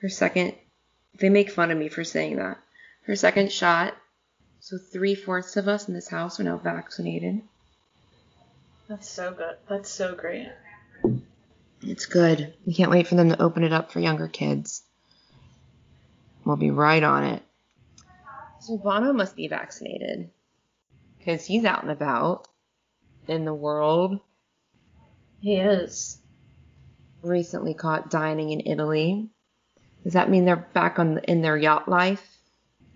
Her 0.00 0.08
second. 0.08 0.54
They 1.18 1.28
make 1.28 1.50
fun 1.50 1.70
of 1.70 1.76
me 1.76 1.90
for 1.90 2.02
saying 2.02 2.36
that. 2.36 2.56
Her 3.02 3.14
second 3.14 3.52
shot. 3.52 3.94
So 4.60 4.78
three 4.78 5.14
fourths 5.14 5.58
of 5.58 5.68
us 5.68 5.86
in 5.86 5.92
this 5.92 6.08
house 6.08 6.40
are 6.40 6.44
now 6.44 6.56
vaccinated. 6.56 7.42
That's 8.88 9.08
so 9.08 9.32
good. 9.34 9.56
That's 9.68 9.90
so 9.90 10.14
great. 10.14 10.48
It's 11.82 12.06
good. 12.06 12.54
We 12.64 12.74
can't 12.74 12.90
wait 12.90 13.06
for 13.06 13.14
them 13.14 13.30
to 13.30 13.42
open 13.42 13.64
it 13.64 13.72
up 13.72 13.92
for 13.92 14.00
younger 14.00 14.28
kids. 14.28 14.82
We'll 16.44 16.56
be 16.56 16.70
right 16.70 17.02
on 17.02 17.24
it. 17.24 17.42
So 18.60 18.78
Bono 18.78 19.12
must 19.12 19.36
be 19.36 19.48
vaccinated. 19.48 20.30
Because 21.18 21.44
he's 21.44 21.64
out 21.64 21.82
and 21.82 21.90
about 21.90 22.48
in 23.28 23.44
the 23.44 23.54
world. 23.54 24.20
He 25.40 25.56
is. 25.56 26.18
Recently 27.22 27.74
caught 27.74 28.10
dining 28.10 28.50
in 28.50 28.60
Italy. 28.60 29.28
Does 30.04 30.12
that 30.14 30.30
mean 30.30 30.44
they're 30.44 30.56
back 30.56 30.98
on 30.98 31.18
in 31.18 31.42
their 31.42 31.56
yacht 31.56 31.88
life? 31.88 32.24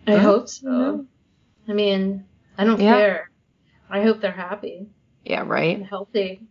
I 0.07 0.15
Yeah. 0.15 0.23
hope 0.23 0.49
so. 0.49 0.69
Oh. 0.71 1.07
I 1.69 1.73
mean, 1.73 2.25
I 2.57 2.65
don't 2.65 2.81
Yeah. 2.81 2.97
care. 2.97 3.31
I 3.89 4.03
hope 4.03 4.21
they're 4.21 4.31
happy 4.31 4.89
Yeah, 5.25 5.43
right. 5.45 5.75
and 5.75 5.81
right? 5.83 5.91
healthy. 5.91 6.47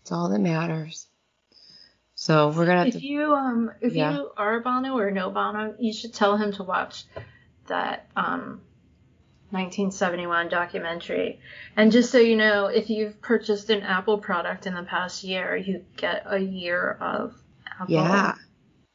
It's 0.00 0.12
all 0.12 0.28
that 0.28 0.38
matters. 0.38 1.08
So 2.22 2.50
we're 2.50 2.66
gonna 2.66 2.84
have 2.84 2.86
If 2.86 2.94
to 2.94 3.04
you 3.04 3.34
um 3.34 3.72
if 3.80 3.96
Yeah. 3.96 4.12
you 4.12 4.30
are 4.36 4.54
a 4.54 4.60
Bono 4.60 4.96
or 4.96 5.10
no 5.10 5.28
Bono, 5.28 5.74
you 5.80 5.92
should 5.92 6.14
tell 6.14 6.36
him 6.36 6.52
to 6.52 6.62
watch 6.62 7.02
that 7.66 8.06
um 8.14 8.60
1971 9.50 10.48
documentary. 10.48 11.40
And 11.76 11.90
just 11.90 12.12
so 12.12 12.18
you 12.18 12.36
know, 12.36 12.66
if 12.66 12.90
you've 12.90 13.20
purchased 13.22 13.70
an 13.70 13.82
Apple 13.82 14.18
product 14.18 14.68
in 14.68 14.74
the 14.74 14.84
past 14.84 15.24
year, 15.24 15.56
you 15.56 15.84
get 15.96 16.22
a 16.26 16.38
year 16.38 16.96
of 17.00 17.34
Apple 17.66 17.92
Yeah. 17.92 18.34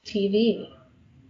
TV. 0.06 0.70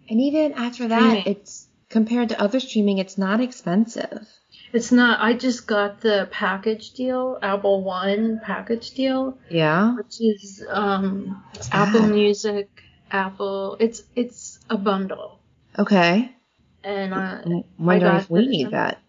And 0.07 0.21
even 0.21 0.53
after 0.53 0.87
that, 0.89 0.99
Streaming. 0.99 1.23
it's 1.25 1.67
compared 1.89 2.29
to 2.29 2.39
other 2.39 2.59
streaming, 2.59 2.99
it's 2.99 3.17
not 3.17 3.41
expensive. 3.41 4.29
It's 4.73 4.91
not. 4.91 5.19
I 5.21 5.33
just 5.33 5.65
got 5.67 6.01
the 6.01 6.27
package 6.31 6.91
deal, 6.91 7.39
Apple 7.41 7.83
One 7.83 8.39
package 8.43 8.91
deal, 8.91 9.37
Yeah. 9.49 9.95
which 9.95 10.19
is 10.19 10.63
um 10.69 11.43
Apple 11.71 12.01
that? 12.01 12.13
Music, 12.13 12.69
Apple. 13.11 13.77
It's 13.79 14.03
it's 14.15 14.59
a 14.69 14.77
bundle, 14.77 15.39
Okay. 15.79 16.35
and 16.83 17.13
uh, 17.13 17.41
I'm 17.45 17.63
wondering 17.79 18.15
if 18.17 18.29
we 18.29 18.47
need 18.47 18.71
that 18.71 18.99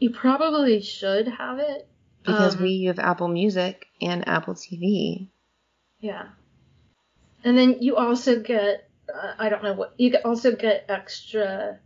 you 0.00 0.10
probably 0.10 0.80
should 0.80 1.28
have 1.28 1.58
it. 1.58 1.86
because 2.24 2.56
Um, 2.56 2.62
we 2.62 2.84
have 2.84 2.98
Apple 2.98 3.28
Music 3.28 3.86
and 4.00 4.26
Apple 4.26 4.54
TV. 4.54 5.28
Yeah. 6.00 6.28
And 7.44 7.56
then 7.56 7.76
you 7.80 7.96
also 7.96 8.40
get, 8.40 8.88
uh, 9.14 9.34
I 9.38 9.48
don't 9.50 9.62
know 9.62 9.74
what, 9.74 9.94
you 9.98 10.16
also 10.24 10.54
get 10.56 10.86
extra 10.88 11.78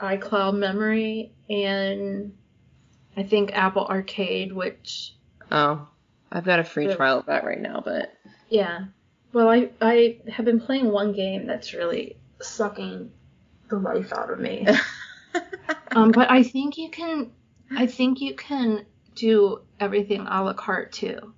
iCloud 0.00 0.56
memory 0.56 1.32
and 1.48 2.32
I 3.16 3.22
think 3.22 3.52
Apple 3.52 3.86
Arcade, 3.86 4.52
which, 4.52 5.14
Oh, 5.50 5.86
I've 6.30 6.44
got 6.44 6.60
a 6.60 6.64
free 6.64 6.92
trial 6.94 7.18
of 7.20 7.26
that 7.26 7.44
right 7.44 7.60
now, 7.60 7.82
but 7.84 8.14
yeah. 8.48 8.86
Well, 9.32 9.48
I, 9.48 9.70
I 9.80 10.18
have 10.30 10.44
been 10.44 10.60
playing 10.60 10.90
one 10.90 11.12
game 11.12 11.46
that's 11.46 11.72
really 11.72 12.16
sucking 12.40 13.10
the 13.68 13.78
life 13.78 14.12
out 14.12 14.30
of 14.30 14.38
me. 14.40 14.66
um, 15.92 16.10
but 16.10 16.30
I 16.30 16.42
think 16.42 16.76
you 16.76 16.90
can, 16.90 17.30
I 17.70 17.86
think 17.86 18.20
you 18.20 18.34
can 18.34 18.84
do 19.14 19.60
everything 19.80 20.26
a 20.26 20.42
la 20.42 20.52
carte 20.54 20.92
too. 20.92 21.32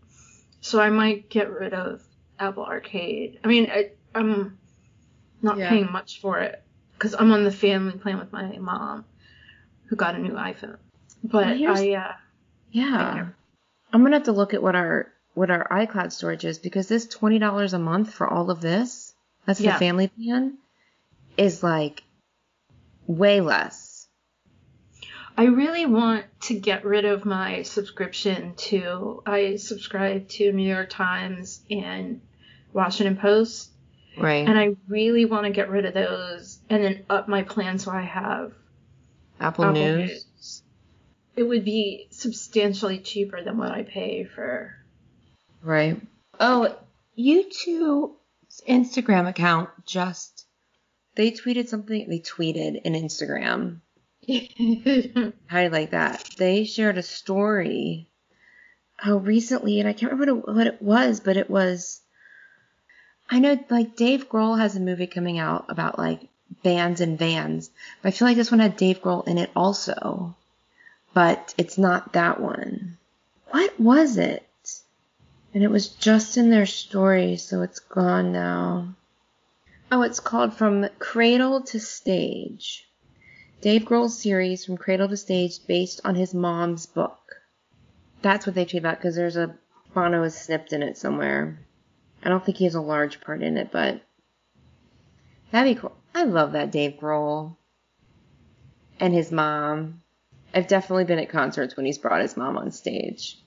So 0.61 0.81
I 0.81 0.91
might 0.91 1.29
get 1.29 1.51
rid 1.51 1.75
of 1.75 2.03
Apple 2.39 2.65
Arcade. 2.65 3.39
I 3.45 3.49
mean, 3.49 3.71
I, 3.71 3.91
I'm 4.15 4.59
not 5.43 5.59
Yeah. 5.59 5.69
paying 5.69 5.91
much 5.93 6.21
for 6.21 6.39
it 6.41 6.64
because 7.05 7.21
I'm 7.21 7.33
on 7.33 7.45
the 7.45 7.53
family 7.53 7.99
plan 7.99 8.19
with 8.19 8.33
my 8.33 8.57
mom, 8.57 9.05
who 9.89 9.97
got 9.97 10.15
a 10.15 10.19
new 10.19 10.33
iPhone. 10.33 10.79
But 11.23 11.61
Well, 11.61 11.77
I, 11.77 11.91
uh, 11.93 12.13
yeah, 12.73 13.27
I'm 13.93 14.03
gonna 14.03 14.17
have 14.17 14.25
to 14.25 14.33
look 14.33 14.55
at 14.55 14.63
what 14.63 14.75
our 14.75 15.13
what 15.35 15.51
our 15.51 15.69
iCloud 15.69 16.13
storage 16.13 16.47
is 16.47 16.59
because 16.59 16.89
this 16.89 17.07
twenty 17.07 17.39
dollars 17.39 17.75
a 17.75 17.79
month 17.79 18.15
for 18.15 18.27
all 18.27 18.51
of 18.51 18.63
this, 18.63 19.13
that's 19.45 19.59
the 19.59 19.73
family 19.73 20.09
plan, 20.09 20.57
is 21.37 21.63
like 21.63 22.03
way 23.07 23.43
less. 23.43 24.09
I 25.37 25.45
really 25.47 25.85
want 25.85 26.25
to 26.43 26.59
get 26.59 26.87
rid 26.87 27.05
of 27.05 27.27
my 27.27 27.65
subscription 27.65 28.55
to. 28.57 29.23
I 29.27 29.57
subscribe 29.57 30.29
to 30.29 30.53
New 30.53 30.67
York 30.67 30.89
Times 30.89 31.61
and 31.71 32.23
Washington 32.73 33.19
Post, 33.19 33.73
Right. 34.17 34.49
and 34.49 34.59
I 34.59 34.77
really 34.89 35.25
want 35.27 35.45
to 35.45 35.51
get 35.51 35.69
rid 35.69 35.85
of 35.85 35.93
those 35.95 36.54
and 36.71 36.85
then 36.85 37.05
up 37.11 37.29
my 37.29 37.43
plan 37.43 37.79
so 37.79 37.91
I 37.91 38.03
have 38.03 38.53
Apple, 39.41 39.65
Apple 39.65 39.73
News. 39.75 40.11
News. 40.11 40.63
It 41.37 41.43
would 41.43 41.65
be 41.65 42.07
substantially 42.11 42.99
cheaper 42.99 43.43
than 43.43 43.59
what 43.59 43.73
I 43.73 43.83
pay 43.83 44.25
for. 44.25 44.75
Right. 45.63 46.01
Oh, 46.39 46.77
YouTube 47.19 48.13
Instagram 48.69 49.29
account 49.29 49.71
just 49.85 50.47
they 51.17 51.31
tweeted 51.31 51.69
something. 51.69 52.09
They 52.09 52.21
tweeted 52.21 52.81
an 52.85 52.95
Instagram. 52.95 53.81
You 54.27 55.33
like 55.51 55.91
that? 55.91 56.29
They 56.39 56.65
shared 56.65 56.99
a 56.99 57.03
story. 57.03 58.11
Oh, 59.05 59.19
recently, 59.19 59.81
and 59.81 59.89
I 59.89 59.93
can't 59.93 60.13
remember 60.13 60.53
what 60.53 60.67
it 60.67 60.81
was, 60.81 61.21
but 61.21 61.37
it 61.37 61.51
was. 61.51 62.01
I 63.31 63.39
know, 63.39 63.59
like 63.71 63.97
Dave 63.97 64.29
Grohl 64.29 64.59
has 64.59 64.77
a 64.77 64.81
movie 64.81 65.07
coming 65.07 65.39
out 65.39 65.67
about 65.69 65.99
like 65.99 66.29
bands 66.63 67.01
and 67.01 67.19
vans, 67.19 67.71
but 68.03 68.09
I 68.09 68.11
feel 68.13 68.29
like 68.29 68.37
this 68.37 68.51
one 68.51 68.61
had 68.61 68.77
Dave 68.77 69.03
Grohl 69.03 69.27
in 69.27 69.39
it 69.39 69.51
also, 69.55 70.35
but 71.13 71.55
it's 71.59 71.79
not 71.79 72.13
that 72.15 72.41
one. 72.41 72.99
What 73.51 73.79
was 73.79 74.17
it? 74.17 74.47
And 75.53 75.63
it 75.63 75.71
was 75.71 75.89
just 75.89 76.37
in 76.37 76.51
their 76.51 76.67
story, 76.67 77.37
so 77.37 77.63
it's 77.63 77.79
gone 77.79 78.33
now. 78.33 78.95
Oh, 79.93 80.03
it's 80.03 80.19
called 80.19 80.55
From 80.55 80.89
Cradle 80.99 81.63
to 81.63 81.79
Stage. 81.79 82.89
Dave 83.61 83.83
Grohl's 83.83 84.19
series 84.19 84.65
From 84.65 84.77
Cradle 84.77 85.09
to 85.09 85.17
Stage 85.17 85.65
based 85.67 86.01
on 86.05 86.17
his 86.17 86.35
mom's 86.35 86.87
book. 86.87 87.37
That's 88.23 88.47
what 88.47 88.55
they 88.55 88.65
tweet 88.65 88.83
about 88.83 88.99
because 88.99 89.15
there's 89.15 89.37
a 89.37 89.55
Bono 89.95 90.25
is 90.25 90.35
snipped 90.35 90.73
in 90.73 90.83
it 90.83 90.99
somewhere. 90.99 91.57
I 92.25 92.29
don't 92.29 92.45
think 92.45 92.59
he 92.59 92.65
has 92.65 92.75
a 92.75 92.81
large 92.81 93.21
part 93.21 93.43
in 93.43 93.57
it, 93.57 93.71
but 93.71 94.03
that'd 95.53 95.73
be 95.73 95.81
cool. 95.81 95.97
I 96.25 96.27
love 96.27 96.53
that 96.53 96.73
Dave 96.73 96.95
Grohl 96.99 97.55
and 98.99 99.13
his 99.13 99.31
mom. 99.31 100.01
I've 100.55 100.69
definitely 100.69 101.05
been 101.05 101.19
at 101.19 101.29
concerts 101.29 101.77
when 101.77 101.85
he's 101.85 101.99
brought 101.99 102.23
his 102.23 102.35
mom 102.35 102.57
on 102.57 102.71
stage. 102.71 103.39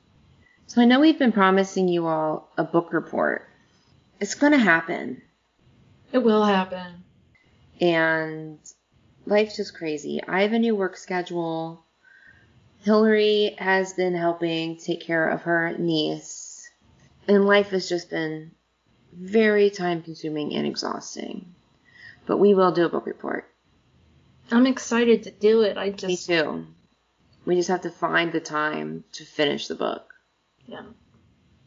So 0.68 0.80
I 0.80 0.86
know 0.86 1.00
we've 1.00 1.18
been 1.18 1.32
promising 1.32 1.88
you 1.88 2.06
all 2.06 2.52
a 2.56 2.64
book 2.64 2.94
report. 2.94 3.50
It's 4.20 4.36
going 4.36 4.52
to 4.52 4.60
happen. 4.60 5.24
It 6.12 6.20
will 6.20 6.46
happen. 6.46 7.04
And 7.82 8.60
life's 9.26 9.58
just 9.58 9.74
crazy. 9.74 10.22
I 10.28 10.44
have 10.44 10.54
a 10.54 10.60
new 10.60 10.76
work 10.76 10.98
schedule. 10.98 11.84
Hillary 12.82 13.56
has 13.58 13.94
been 13.94 14.14
helping 14.14 14.78
take 14.78 15.02
care 15.02 15.28
of 15.28 15.42
her 15.42 15.76
niece. 15.80 16.70
And 17.28 17.48
life 17.48 17.70
has 17.70 17.90
just 17.90 18.12
been 18.12 18.52
very 19.12 19.72
time 19.72 20.04
consuming 20.04 20.54
and 20.54 20.68
exhausting. 20.68 21.56
But 22.28 22.38
we 22.38 22.54
will 22.54 22.72
do 22.72 22.86
a 22.86 22.90
book 22.90 23.06
report. 23.08 23.50
I'm 24.52 24.68
excited 24.68 25.24
to 25.24 25.32
do 25.32 25.62
it. 25.62 25.78
I 25.78 25.90
just 25.90 26.30
Me 26.30 26.36
too. 26.38 26.68
We 27.46 27.56
just 27.56 27.70
have 27.70 27.82
to 27.82 27.90
find 27.90 28.32
the 28.32 28.40
time 28.40 29.04
to 29.14 29.26
finish 29.26 29.68
the 29.68 29.76
book. 29.76 30.14
yeah. 30.66 30.84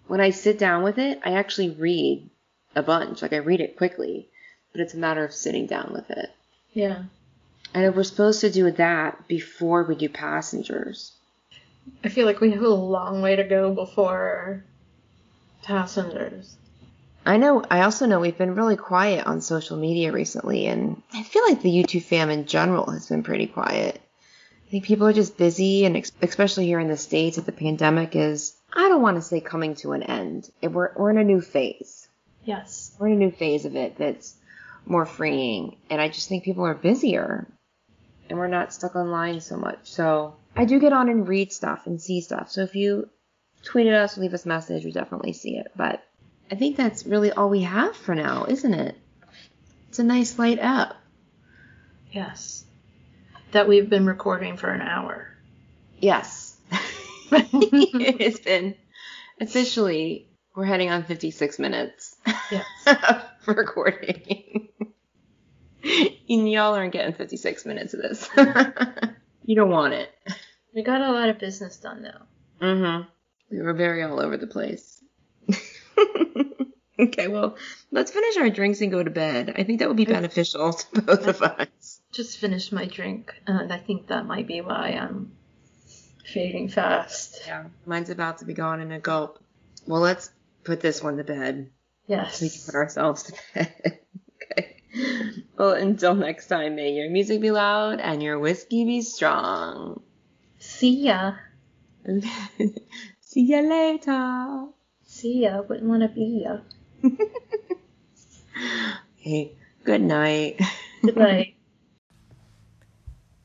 when 0.07 0.21
I 0.21 0.31
sit 0.31 0.59
down 0.59 0.83
with 0.83 0.99
it, 0.99 1.21
I 1.25 1.33
actually 1.33 1.71
read 1.71 2.29
a 2.77 2.83
bunch. 2.83 3.23
Like 3.23 3.33
I 3.33 3.39
read 3.39 3.61
it 3.61 3.77
quickly, 3.77 4.29
but 4.73 4.81
it's 4.81 4.95
a 4.95 4.99
matter 4.99 5.25
of 5.25 5.33
sitting 5.33 5.67
down 5.67 5.93
with 5.93 6.11
it. 6.11 6.31
Yeah. 6.73 7.05
And 7.73 7.95
we're 7.95 8.03
supposed 8.03 8.41
to 8.41 8.51
do 8.51 8.71
that 8.73 9.29
before 9.29 9.85
we 9.85 9.95
do 9.95 10.09
passengers. 10.09 11.13
I 12.05 12.09
feel 12.09 12.27
like 12.27 12.41
we 12.41 12.51
have 12.51 12.63
a 12.63 12.69
long 12.69 13.23
way 13.23 13.37
to 13.37 13.45
go 13.45 13.73
before 13.73 14.65
passengers. 15.63 16.57
I 17.27 17.37
know, 17.37 17.63
I 17.71 17.83
also 17.83 18.07
know 18.07 18.21
we've 18.21 18.39
been 18.39 18.55
really 18.55 18.77
quiet 18.77 19.27
on 19.27 19.41
social 19.41 19.77
media 19.77 20.11
recently, 20.11 20.67
and 20.67 21.03
I 21.13 21.23
feel 21.23 21.45
like 21.45 21.61
the 21.61 21.83
U2 21.85 22.03
fam 22.03 22.31
in 22.31 22.47
general 22.47 22.91
has 22.91 23.09
been 23.09 23.23
pretty 23.23 23.47
quiet. 23.47 24.01
I 24.67 24.71
think 24.71 24.85
people 24.85 25.07
are 25.07 25.13
just 25.13 25.37
busy, 25.37 25.85
and 25.85 25.97
ex- 25.97 26.13
especially 26.23 26.67
here 26.67 26.81
in 26.81 26.89
the 26.89 26.97
States, 26.97 27.37
that 27.37 27.45
the 27.45 27.53
pandemic 27.53 28.17
is, 28.17 28.57
I 28.73 28.89
don't 28.89 29.03
want 29.03 29.17
to 29.17 29.23
say 29.23 29.41
coming 29.41 29.75
to 29.77 29.93
an 29.93 30.03
end. 30.03 30.51
We're, 30.63 30.93
we're 30.97 31.11
in 31.11 31.19
a 31.19 31.25
new 31.25 31.41
phase. 31.41 32.09
Yes. 32.45 32.97
We're 32.99 33.09
in 33.09 33.15
a 33.15 33.17
new 33.17 33.31
phase 33.33 33.67
of 33.67 33.77
it 33.77 33.99
that's 33.99 34.37
more 34.87 35.05
freeing, 35.05 35.77
and 35.91 36.01
I 36.01 36.09
just 36.09 36.29
think 36.29 36.45
people 36.45 36.65
are 36.65 36.75
busier, 36.75 37.47
and 38.29 38.39
we're 38.39 38.49
not 38.49 38.73
stuck 38.73 38.97
online 38.97 39.41
so 39.41 39.57
much. 39.57 39.91
So 39.91 40.37
I 40.57 40.65
do 40.65 40.81
get 40.81 40.93
on 40.93 41.09
and 41.09 41.29
read 41.29 41.53
stuff 41.53 41.87
and 41.87 42.01
see 42.01 42.23
stuff. 42.23 42.51
So 42.51 42.63
if 42.63 42.75
you 42.75 43.11
tweet 43.63 43.87
at 43.87 43.95
us, 43.95 44.17
leave 44.17 44.35
us 44.35 44.47
a 44.47 44.49
message, 44.49 44.85
we 44.85 44.93
definitely 44.93 45.33
see 45.33 45.57
it. 45.57 45.71
But 45.77 46.03
I 46.51 46.57
think 46.57 46.77
that's 46.77 47.07
really 47.07 47.31
all 47.31 47.49
we 47.49 47.63
have 47.63 47.97
for 47.97 48.15
now, 48.15 48.47
isn't 48.49 48.75
it? 48.75 48.97
It's 49.89 49.99
a 49.99 50.05
nice 50.05 50.39
light 50.39 50.59
up. 50.59 50.97
Yes. 52.13 52.65
That 53.53 53.69
we've 53.69 53.89
been 53.89 54.07
recording 54.07 54.57
for 54.57 54.69
an 54.71 54.81
hour. 54.81 55.29
Yes. 55.99 56.57
it's 57.33 58.41
been 58.41 58.75
officially, 59.41 60.29
we're 60.57 60.65
heading 60.65 60.91
on 60.91 61.05
56 61.05 61.59
minutes 61.59 62.17
Yes. 62.51 62.65
of 62.87 63.23
recording. 63.47 64.69
and 65.85 66.51
y'all 66.51 66.75
aren't 66.75 66.93
getting 66.93 67.15
56 67.15 67.65
minutes 67.67 67.95
of 67.95 68.03
this. 68.03 68.29
you 69.45 69.55
don't 69.55 69.71
want 69.71 69.95
it. 69.95 70.11
we 70.75 70.83
got 70.83 71.01
a 71.01 71.13
lot 71.13 71.29
of 71.29 71.39
business 71.39 71.77
done 71.77 72.03
though. 72.03 72.67
Mm-hmm. 72.67 73.09
We 73.51 73.63
were 73.63 73.75
very 73.75 74.03
all 74.03 74.21
over 74.21 74.37
the 74.37 74.47
place. 74.47 75.03
okay, 77.01 77.29
well, 77.29 77.57
let's 77.91 78.11
finish 78.11 78.37
our 78.37 78.51
drinks 78.51 78.81
and 78.81 78.91
go 78.91 79.03
to 79.03 79.11
bed. 79.11 79.55
I 79.57 79.65
think 79.65 79.81
that 79.81 79.89
would 79.89 79.97
be 79.97 80.05
beneficial 80.05 80.73
to 80.73 81.03
both 81.03 81.27
of 81.27 81.43
us. 81.43 82.01
Just 82.13 82.39
finished 82.39 82.73
my 82.73 82.87
drink, 82.87 83.35
and 83.47 83.73
I 83.73 83.79
think 83.79 84.09
that 84.09 84.27
might 84.27 84.47
be 84.47 84.61
why 84.61 84.91
I'm 84.91 85.33
fading 86.25 86.69
fast. 86.69 87.43
Yeah. 87.47 87.65
Mine's 87.87 88.11
about 88.11 88.39
to 88.39 88.45
be 88.45 88.55
gone 88.55 88.81
in 88.81 88.93
a 88.93 89.01
gulp. 89.01 89.39
Well, 89.87 90.01
let's 90.01 90.31
put 90.65 90.81
this 90.81 91.03
one 91.03 91.17
to 91.17 91.25
bed. 91.25 91.71
Yes. 92.07 92.41
We 92.41 92.51
can 92.51 92.61
put 92.67 92.75
ourselves 92.75 93.25
to 93.25 93.33
bed. 93.55 93.99
okay. 94.43 94.77
Well, 95.57 95.73
until 95.73 96.15
next 96.15 96.47
time, 96.47 96.77
may 96.77 96.93
your 96.93 97.11
music 97.11 97.41
be 97.41 97.51
loud 97.51 98.01
and 98.01 98.23
your 98.23 98.39
whiskey 98.39 98.85
be 98.85 99.03
strong. 99.03 100.03
See 100.59 101.05
ya. 101.05 101.35
See 103.21 103.47
ya 103.47 103.61
later. 103.61 104.69
See 105.21 105.43
ya. 105.45 105.61
Wouldn't 105.61 105.87
want 105.87 106.01
to 106.03 106.09
be 106.09 106.49
ya. 106.49 106.65
Hey, 109.21 109.53
good 109.85 110.01
night. 110.01 110.59
Goodbye. 111.05 111.53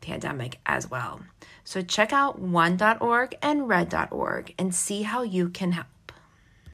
pandemic 0.00 0.58
as 0.66 0.90
well. 0.90 1.20
So 1.64 1.82
check 1.82 2.12
out 2.12 2.38
one.org 2.38 3.36
and 3.42 3.68
red.org 3.68 4.54
and 4.58 4.74
see 4.74 5.02
how 5.02 5.22
you 5.22 5.48
can 5.48 5.72
help. 5.72 5.86